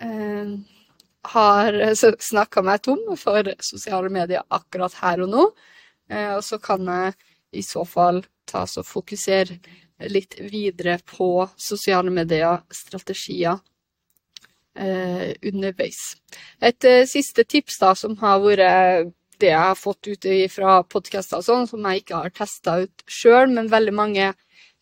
har 0.00 1.76
snakka 1.94 2.62
meg 2.64 2.82
tom 2.82 3.02
for 3.20 3.50
sosiale 3.60 4.08
medier 4.12 4.46
akkurat 4.48 4.94
her 5.02 5.24
og 5.26 5.32
nå. 5.32 5.44
Eh, 6.10 6.34
og 6.36 6.44
så 6.44 6.58
kan 6.58 6.86
jeg 6.86 7.14
i 7.60 7.62
så 7.66 7.84
fall 7.84 8.22
ta 8.48 8.64
og 8.64 8.86
fokusere 8.86 9.58
litt 10.10 10.38
videre 10.40 10.98
på 11.04 11.44
sosiale 11.60 12.10
medier, 12.10 12.62
strategier 12.72 13.58
eh, 14.74 15.34
underveis. 15.42 16.00
Et 16.60 16.88
eh, 16.88 17.06
siste 17.06 17.44
tips 17.44 17.78
da, 17.82 17.94
som 17.94 18.16
har 18.22 18.40
vært 18.42 19.12
det 19.40 19.52
jeg 19.52 19.60
har 19.60 19.76
fått 19.78 20.08
ut 20.08 20.26
fra 20.52 20.80
podkaster 20.84 21.40
sånn, 21.44 21.68
som 21.68 21.84
jeg 21.88 22.02
ikke 22.02 22.24
har 22.24 22.32
testa 22.36 22.80
ut 22.82 23.04
sjøl, 23.08 23.48
men 23.52 23.70
veldig 23.72 23.94
mange 23.96 24.32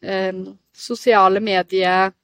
eh, 0.03 0.41
sosiale 0.75 1.43
medier 1.43 2.15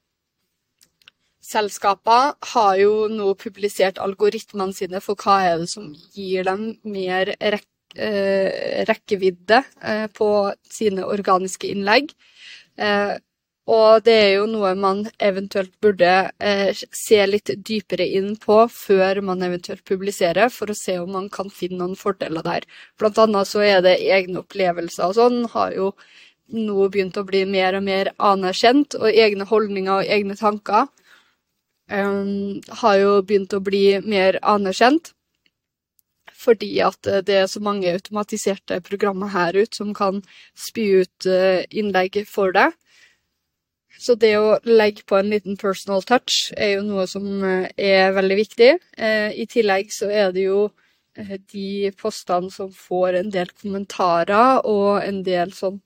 Selskaper 1.44 2.33
har 2.54 2.76
jo 2.80 3.07
nå 3.12 3.35
publisert 3.37 4.00
algoritmene 4.00 4.72
sine 4.72 5.00
for 5.04 5.18
hva 5.20 5.40
er 5.50 5.61
det 5.61 5.68
som 5.74 5.90
gir 6.16 6.46
dem 6.48 6.70
mer 6.88 7.35
rek 7.37 7.68
eh, 7.96 8.85
rekkevidde 8.88 9.61
eh, 9.83 10.07
på 10.09 10.28
sine 10.70 11.04
organiske 11.04 11.68
innlegg. 11.68 12.14
Eh, 12.80 13.14
og 13.64 14.04
det 14.04 14.14
er 14.22 14.30
jo 14.35 14.48
noe 14.50 14.74
man 14.76 15.07
eventuelt 15.24 15.72
burde 15.80 16.11
se 16.92 17.20
litt 17.24 17.48
dypere 17.64 18.04
inn 18.18 18.35
på 18.37 18.59
før 18.68 19.22
man 19.24 19.40
eventuelt 19.46 19.80
publiserer, 19.88 20.50
for 20.52 20.68
å 20.68 20.76
se 20.76 20.98
om 21.00 21.14
man 21.16 21.30
kan 21.33 21.48
finne 21.48 21.80
noen 21.80 21.96
fordeler 21.96 22.44
der. 22.44 22.66
Blant 23.00 23.20
annet 23.24 23.48
så 23.48 23.62
er 23.64 23.80
det 23.87 23.94
egne 24.04 24.42
opplevelser 24.42 25.09
og 25.09 25.16
sånn 25.16 25.38
har 25.54 25.72
jo 25.72 25.94
nå 26.52 26.90
begynt 26.92 27.16
å 27.16 27.24
bli 27.24 27.46
mer 27.48 27.78
og 27.78 27.87
mer 27.87 28.12
anerkjent, 28.20 28.98
og 29.00 29.09
egne 29.09 29.48
holdninger 29.48 30.02
og 30.02 30.12
egne 30.12 30.37
tanker 30.37 30.92
um, 31.90 32.61
har 32.81 32.97
jo 33.01 33.18
begynt 33.27 33.55
å 33.55 33.62
bli 33.64 34.01
mer 34.05 34.38
anerkjent. 34.42 35.12
Fordi 36.44 36.70
at 36.85 37.09
eh, 37.09 37.23
det 37.25 37.37
er 37.40 37.47
så 37.49 37.61
mange 37.64 37.92
automatiserte 37.94 38.81
programmer 38.85 39.33
her 39.33 39.57
ute 39.57 39.79
som 39.79 39.94
kan 39.97 40.23
spy 40.59 41.05
ut 41.05 41.29
uh, 41.29 41.62
innlegg 41.70 42.25
for 42.29 42.53
deg. 42.53 42.75
Så 43.94 44.16
det 44.18 44.35
å 44.37 44.59
legge 44.66 45.05
på 45.09 45.16
en 45.16 45.31
liten 45.33 45.57
personal 45.57 46.03
touch 46.05 46.51
er 46.59 46.75
jo 46.75 46.83
noe 46.85 47.07
som 47.09 47.25
uh, 47.44 47.68
er 47.77 48.12
veldig 48.16 48.40
viktig. 48.42 48.73
I 48.99 49.47
tillegg 49.49 49.92
så 49.94 50.11
er 50.11 50.35
det 50.35 50.49
jo 50.49 50.68
de 51.14 51.92
postene 51.94 52.51
som 52.51 52.73
får 52.75 53.20
en 53.20 53.29
del 53.31 53.53
kommentarer, 53.55 54.64
og 54.66 54.99
en 54.99 55.23
del 55.23 55.53
sånn 55.55 55.79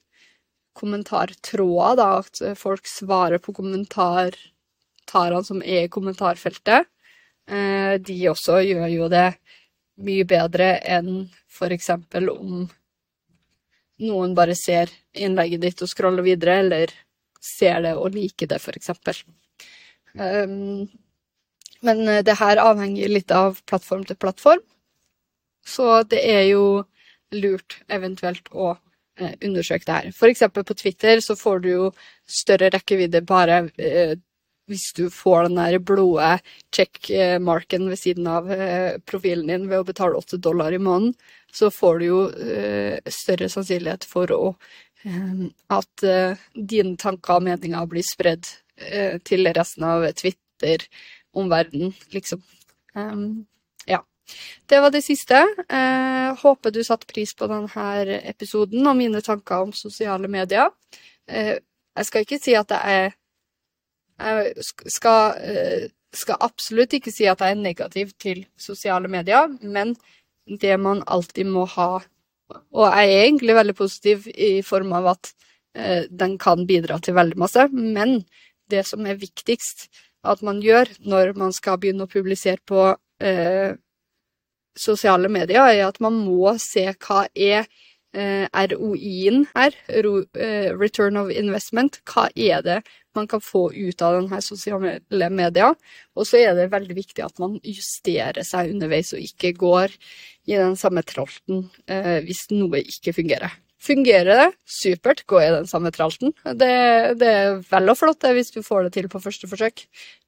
kommentartråder, 0.79 1.99
da, 2.01 2.07
at 2.23 2.41
folk 2.57 2.89
svarer 2.89 3.43
på 3.43 3.53
kommentar 3.53 4.33
kommentarene 5.09 5.45
som 5.45 5.63
er 5.63 5.87
i 5.87 5.89
kommentarfeltet, 5.89 6.87
eh, 7.49 7.99
de 8.01 8.29
også 8.29 8.61
gjør 8.63 8.89
jo 8.89 9.09
det 9.09 9.39
mye 9.99 10.25
bedre 10.25 10.79
enn 10.85 11.29
f.eks. 11.49 11.91
om 11.91 12.69
noen 13.99 14.35
bare 14.35 14.55
ser 14.55 14.91
innlegget 15.15 15.61
ditt 15.61 15.83
og 15.83 15.89
scroller 15.89 16.23
videre, 16.23 16.61
eller 16.61 16.93
ser 17.41 17.83
det 17.83 17.95
og 17.97 18.15
liker 18.15 18.47
det, 18.47 18.61
f.eks. 18.61 19.25
Um, 20.15 20.89
men 21.83 22.05
det 22.25 22.39
her 22.39 22.59
avhenger 22.59 23.09
litt 23.09 23.31
av 23.31 23.61
plattform 23.67 24.05
til 24.05 24.17
plattform, 24.17 24.63
så 25.67 26.03
det 26.03 26.23
er 26.25 26.45
jo 26.53 26.85
lurt 27.35 27.83
eventuelt 27.89 28.49
å 28.53 28.77
eh, 29.19 29.35
undersøke 29.45 29.85
det 29.85 29.97
her. 29.97 30.09
F.eks. 30.15 30.47
på 30.55 30.75
Twitter 30.75 31.21
så 31.21 31.37
får 31.37 31.61
du 31.61 31.69
jo 31.71 31.91
større 32.25 32.71
rekkevidde 32.73 33.23
bare 33.27 33.69
eh, 33.77 34.17
hvis 34.69 34.93
du 34.97 35.09
får 35.13 35.49
den 35.49 35.59
der 35.59 35.79
blå 35.81 36.07
checkmarken 36.75 37.89
ved 37.89 38.01
siden 38.01 38.29
av 38.31 38.51
eh, 38.53 38.99
profilen 39.09 39.49
din 39.49 39.69
ved 39.71 39.81
å 39.81 39.89
betale 39.89 40.19
8 40.21 40.41
dollar 40.45 40.75
i 40.77 40.81
måneden, 40.81 41.15
så 41.53 41.71
får 41.73 41.99
du 41.99 42.07
jo 42.07 42.21
eh, 42.29 42.99
større 43.09 43.49
sannsynlighet 43.53 44.05
for 44.09 44.33
å, 44.37 44.55
eh, 45.09 45.45
at 45.73 46.09
dine 46.55 46.97
tanker 47.01 47.39
og 47.39 47.47
meninger 47.49 47.91
blir 47.91 48.07
spredd 48.07 48.51
til 49.27 49.49
resten 49.51 49.83
av 49.83 50.05
Twitter, 50.15 50.85
omverdenen, 51.35 51.91
liksom. 52.15 52.39
Um, 52.95 53.41
ja. 53.91 53.99
Det 54.71 54.79
var 54.85 54.93
det 54.95 55.01
siste. 55.03 55.41
Håper 56.39 56.71
du 56.71 56.79
satte 56.87 57.09
pris 57.11 57.33
på 57.35 57.49
denne 57.51 58.21
episoden 58.31 58.87
og 58.87 58.95
mine 59.01 59.19
tanker 59.27 59.67
om 59.67 59.75
sosiale 59.75 60.31
medier. 60.31 60.71
Jeg 61.27 62.07
skal 62.07 62.23
ikke 62.23 62.39
si 62.39 62.55
at 62.55 62.71
jeg 62.71 63.01
er 63.03 63.19
jeg 64.19 64.67
skal, 64.91 65.39
eh, 65.39 65.89
skal 66.13 66.41
absolutt 66.41 66.95
ikke 66.99 67.13
si 67.15 67.27
at 67.31 67.41
jeg 67.45 67.55
er 67.55 67.61
negativ 67.61 68.13
til 68.19 68.45
sosiale 68.59 69.09
medier, 69.09 69.49
men 69.63 69.95
det 70.49 70.79
man 70.81 71.03
alltid 71.07 71.47
må 71.47 71.67
ha 71.77 72.01
Og 72.49 72.81
jeg 72.89 73.09
er 73.13 73.27
egentlig 73.27 73.55
veldig 73.55 73.75
positiv 73.77 74.23
i 74.33 74.63
form 74.65 74.95
av 74.97 75.07
at 75.11 75.35
eh, 75.77 76.07
den 76.09 76.39
kan 76.41 76.63
bidra 76.65 76.97
til 76.99 77.13
veldig 77.13 77.37
masse, 77.37 77.67
men 77.69 78.23
det 78.73 78.87
som 78.89 79.05
er 79.05 79.21
viktigst 79.21 79.91
at 80.25 80.41
man 80.41 80.63
gjør 80.65 80.89
når 81.05 81.35
man 81.37 81.53
skal 81.53 81.77
begynne 81.77 82.07
å 82.07 82.11
publisere 82.11 82.57
på 82.65 82.97
eh, 83.21 83.77
sosiale 84.79 85.29
medier, 85.29 85.61
er 85.61 85.85
at 85.91 86.01
man 86.01 86.17
må 86.17 86.55
se 86.63 86.87
hva 86.89 87.27
er 87.35 87.69
ROI-en 88.15 89.45
her, 89.55 89.75
eh, 89.89 90.71
Return 90.73 91.17
of 91.21 91.31
Investment. 91.31 92.01
Hva 92.09 92.29
er 92.35 92.63
det 92.63 92.83
man 93.19 93.29
kan 93.29 93.43
få 93.43 93.69
ut 93.75 94.03
av 94.03 94.17
denne 94.19 94.41
sosiale 94.45 95.31
media. 95.35 95.73
Og 96.17 96.27
så 96.29 96.41
er 96.43 96.57
det 96.57 96.71
veldig 96.73 96.97
viktig 96.99 97.25
at 97.25 97.39
man 97.43 97.59
justerer 97.67 98.47
seg 98.47 98.75
underveis, 98.75 99.15
og 99.15 99.25
ikke 99.25 99.55
går 99.59 99.95
i 100.49 100.59
den 100.59 100.77
samme 100.79 101.05
tralten 101.07 101.67
eh, 101.91 102.19
hvis 102.27 102.47
noe 102.55 102.83
ikke 102.85 103.17
fungerer. 103.17 103.57
Fungerer 103.79 104.41
det, 104.41 104.47
supert, 104.67 105.23
gå 105.31 105.39
i 105.39 105.51
den 105.55 105.69
samme 105.71 105.93
tralten. 105.95 106.33
Det, 106.45 106.71
det 107.21 107.29
er 107.31 107.61
vel 107.69 107.93
og 107.93 107.99
flott 108.01 108.25
det 108.25 108.33
hvis 108.35 108.51
du 108.57 108.63
får 108.67 108.89
det 108.89 108.97
til 108.97 109.11
på 109.11 109.23
første 109.23 109.51
forsøk, 109.51 109.85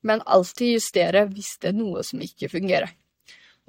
men 0.07 0.23
alltid 0.23 0.77
justere 0.77 1.25
hvis 1.33 1.57
det 1.63 1.73
er 1.73 1.81
noe 1.81 2.05
som 2.07 2.23
ikke 2.23 2.51
fungerer. 2.53 2.93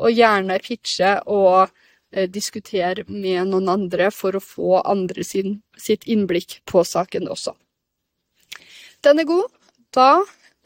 Og 0.02 0.14
gjerne 0.14 0.60
pitche 0.62 1.16
og 1.30 1.64
eh, 1.66 1.74
diskutere 2.12 3.06
med 3.08 3.48
noen 3.48 3.70
andre 3.72 4.10
for 4.12 4.36
å 4.36 4.44
få 4.44 4.82
andre 4.84 5.24
sin, 5.24 5.62
sitt 5.80 6.04
innblikk 6.12 6.58
på 6.68 6.84
saken 6.84 7.30
også. 7.32 7.54
Den 9.06 9.22
er 9.22 9.30
god. 9.30 9.48
Da 9.96 10.10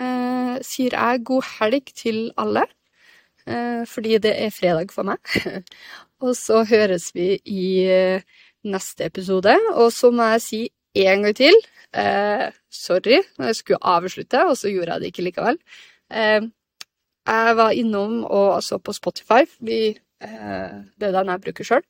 eh, 0.01 0.55
sier 0.65 0.95
jeg 0.95 1.23
god 1.27 1.45
helg 1.60 1.93
til 1.97 2.19
alle, 2.41 2.65
eh, 3.47 3.86
fordi 3.89 4.17
det 4.25 4.34
er 4.47 4.55
fredag 4.55 4.91
for 4.95 5.08
meg. 5.08 5.21
og 6.23 6.34
så 6.38 6.63
høres 6.67 7.12
vi 7.15 7.36
i 7.45 7.69
eh, 7.93 8.25
neste 8.65 9.08
episode. 9.08 9.55
Og 9.75 9.93
så 9.93 10.12
må 10.12 10.34
jeg 10.36 10.45
si 10.45 10.62
en 11.05 11.25
gang 11.25 11.38
til 11.38 11.55
eh, 11.95 12.51
sorry, 12.71 13.21
jeg 13.38 13.55
skulle 13.55 13.81
avslutte, 13.81 14.45
og 14.45 14.58
så 14.58 14.71
gjorde 14.71 14.95
jeg 14.95 15.01
det 15.01 15.12
ikke 15.13 15.27
likevel. 15.29 15.60
Eh, 16.12 16.41
jeg 17.25 17.55
var 17.58 17.73
innom 17.73 18.19
og 18.25 18.62
så 18.63 18.77
på 18.77 18.93
Spotify, 18.93 19.45
eh, 19.67 20.01
det 20.25 21.07
er 21.07 21.15
den 21.15 21.31
jeg 21.33 21.43
bruker 21.45 21.67
sjøl, 21.67 21.85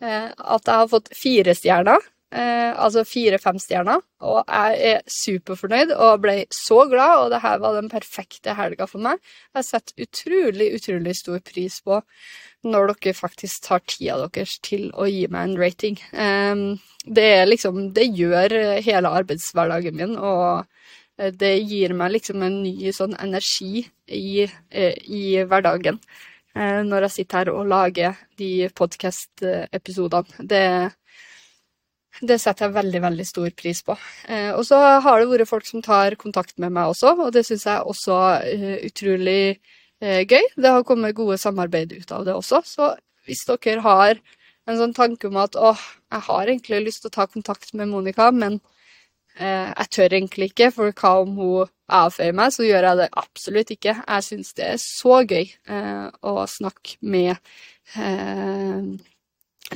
at 0.00 0.68
jeg 0.68 0.74
har 0.74 0.90
fått 0.92 1.10
fire 1.16 1.54
stjerner 1.58 2.04
eh, 2.34 2.72
altså 2.76 3.04
fire-fem 3.08 3.58
stjerner, 3.62 4.02
og 4.24 4.40
jeg 4.44 4.78
er 4.90 5.00
superfornøyd 5.12 5.94
og 5.96 6.22
ble 6.24 6.36
så 6.54 6.82
glad, 6.90 7.24
og 7.24 7.32
det 7.32 7.42
her 7.44 7.60
var 7.62 7.78
den 7.78 7.90
perfekte 7.92 8.54
helga 8.58 8.88
for 8.90 9.02
meg. 9.04 9.22
Jeg 9.56 9.68
setter 9.68 10.06
utrolig, 10.06 10.70
utrolig 10.76 11.16
stor 11.18 11.40
pris 11.44 11.80
på 11.84 12.00
når 12.68 12.92
dere 12.92 13.14
faktisk 13.14 13.68
tar 13.68 13.84
tida 13.86 14.18
deres 14.26 14.56
til 14.66 14.88
å 14.98 15.06
gi 15.08 15.26
meg 15.30 15.48
en 15.48 15.58
rating. 15.60 16.00
Eh, 16.12 16.64
det 17.08 17.28
er 17.40 17.46
liksom 17.48 17.92
Det 17.94 18.08
gjør 18.12 18.80
hele 18.84 19.14
arbeidshverdagen 19.20 19.96
min, 19.96 20.16
og 20.16 20.66
eh, 21.18 21.32
det 21.32 21.54
gir 21.64 21.94
meg 21.96 22.18
liksom 22.18 22.42
en 22.42 22.62
ny 22.64 22.92
sånn 22.92 23.16
energi 23.18 23.86
i, 24.06 24.48
eh, 24.70 24.96
i 25.06 25.38
hverdagen 25.44 26.00
eh, 26.00 26.26
når 26.58 27.04
jeg 27.06 27.14
sitter 27.14 27.38
her 27.38 27.50
og 27.52 27.68
lager 27.70 28.16
de 28.40 28.68
podkast-episodene. 28.74 30.46
Det 30.50 30.64
det 32.26 32.38
setter 32.42 32.66
jeg 32.66 32.74
veldig, 32.74 33.00
veldig 33.04 33.26
stor 33.26 33.50
pris 33.54 33.80
på. 33.86 33.94
Eh, 34.26 34.50
og 34.50 34.64
så 34.66 34.78
har 35.04 35.20
det 35.20 35.28
vært 35.30 35.50
folk 35.50 35.66
som 35.68 35.82
tar 35.84 36.16
kontakt 36.18 36.56
med 36.58 36.74
meg 36.74 36.90
også, 36.90 37.14
og 37.14 37.30
det 37.34 37.44
syns 37.46 37.66
jeg 37.68 37.84
også 37.92 38.16
er 38.40 38.86
utrolig 38.88 39.42
eh, 40.02 40.24
gøy. 40.24 40.48
Det 40.56 40.72
har 40.72 40.86
kommet 40.88 41.16
gode 41.18 41.38
samarbeid 41.38 41.94
ut 41.94 42.14
av 42.14 42.26
det 42.26 42.34
også, 42.34 42.62
så 42.66 42.90
hvis 43.28 43.44
dere 43.46 43.84
har 43.84 44.18
en 44.68 44.80
sånn 44.80 44.96
tanke 44.96 45.30
om 45.30 45.38
at 45.40 45.56
åh, 45.56 45.78
jeg 46.12 46.26
har 46.26 46.48
egentlig 46.48 46.82
lyst 46.88 47.04
til 47.04 47.12
å 47.12 47.16
ta 47.20 47.28
kontakt 47.30 47.70
med 47.78 47.92
Monica, 47.92 48.32
men 48.34 48.58
eh, 48.58 48.77
jeg 49.38 49.90
tør 49.94 50.14
egentlig 50.16 50.50
ikke, 50.50 50.70
for 50.74 50.94
hva 50.98 51.12
om 51.22 51.36
hun 51.38 51.68
avføyer 51.88 52.34
meg, 52.36 52.52
så 52.54 52.66
gjør 52.66 52.88
jeg 52.88 53.00
det 53.00 53.08
absolutt 53.22 53.70
ikke. 53.74 53.94
Jeg 54.00 54.26
syns 54.26 54.50
det 54.58 54.66
er 54.72 54.80
så 54.82 55.20
gøy 55.22 55.46
eh, 55.46 56.08
å 56.26 56.34
snakke 56.50 56.98
med 57.00 57.36
eh, 57.96 58.82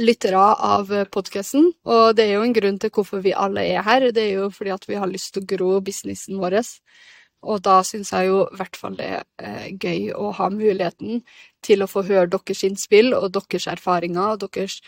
lyttere 0.02 0.42
av 0.72 0.92
podkasten. 1.14 1.70
Og 1.88 2.04
det 2.16 2.26
er 2.26 2.36
jo 2.36 2.44
en 2.46 2.56
grunn 2.56 2.78
til 2.82 2.92
hvorfor 2.94 3.24
vi 3.24 3.34
alle 3.36 3.64
er 3.74 3.86
her. 3.86 4.10
Det 4.12 4.26
er 4.28 4.42
jo 4.42 4.50
fordi 4.52 4.74
at 4.74 4.86
vi 4.88 5.00
har 5.00 5.10
lyst 5.10 5.34
til 5.34 5.44
å 5.44 5.50
gro 5.54 5.72
businessen 5.84 6.40
vår. 6.42 6.60
Og 7.42 7.62
da 7.64 7.80
syns 7.86 8.12
jeg 8.14 8.28
jo 8.30 8.44
i 8.46 8.58
hvert 8.58 8.78
fall 8.78 8.98
det 8.98 9.08
er 9.42 9.70
gøy 9.74 10.12
å 10.14 10.30
ha 10.38 10.48
muligheten 10.52 11.24
til 11.64 11.82
å 11.82 11.90
få 11.90 12.04
høre 12.06 12.30
deres 12.30 12.62
innspill 12.66 13.10
og 13.18 13.32
deres 13.34 13.66
erfaringer 13.72 14.36
og 14.36 14.44
deres 14.46 14.78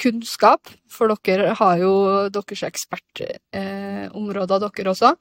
kunnskap. 0.00 0.68
For 0.90 1.12
dere 1.26 1.54
har 1.58 1.76
jo 1.80 1.92
deres 2.32 2.62
ekspertområder, 2.70 4.66
dere 4.66 4.90
også. 4.94 5.14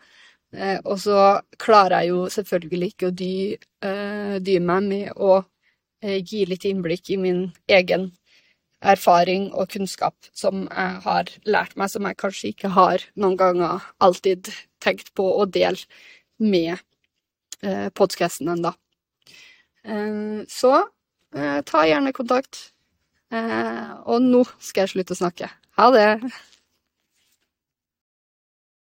Eh, 0.56 0.80
og 0.82 0.98
så 0.98 1.42
klarer 1.62 2.00
jeg 2.00 2.10
jo 2.10 2.24
selvfølgelig 2.34 2.88
ikke 2.94 3.10
å 3.10 3.14
dy, 3.14 3.58
eh, 3.86 4.36
dy 4.42 4.56
meg 4.66 4.88
med 4.88 5.12
å 5.14 5.44
eh, 6.02 6.24
gi 6.26 6.46
litt 6.50 6.66
innblikk 6.66 7.12
i 7.14 7.20
min 7.22 7.44
egen 7.70 8.10
erfaring 8.80 9.50
og 9.54 9.70
kunnskap 9.74 10.16
som 10.34 10.64
jeg 10.66 11.02
har 11.04 11.30
lært 11.46 11.76
meg, 11.78 11.92
som 11.92 12.08
jeg 12.08 12.18
kanskje 12.20 12.52
ikke 12.54 12.72
har 12.74 13.04
noen 13.20 13.38
ganger 13.38 13.84
alltid 14.00 14.50
tenkt 14.82 15.14
på 15.14 15.26
å 15.38 15.46
dele 15.46 15.78
med 16.40 16.78
eh, 17.62 17.90
podkasten 17.94 18.50
ennå. 18.56 18.74
Eh, 19.84 20.48
så 20.50 20.74
eh, 21.36 21.60
ta 21.68 21.86
gjerne 21.86 22.16
kontakt. 22.16 22.70
Eh, 23.30 23.90
og 24.10 24.24
nå 24.26 24.44
skal 24.58 24.88
jeg 24.88 24.96
slutte 24.96 25.16
å 25.18 25.20
snakke. 25.22 25.50
Ha 25.78 25.90
det! 25.94 26.08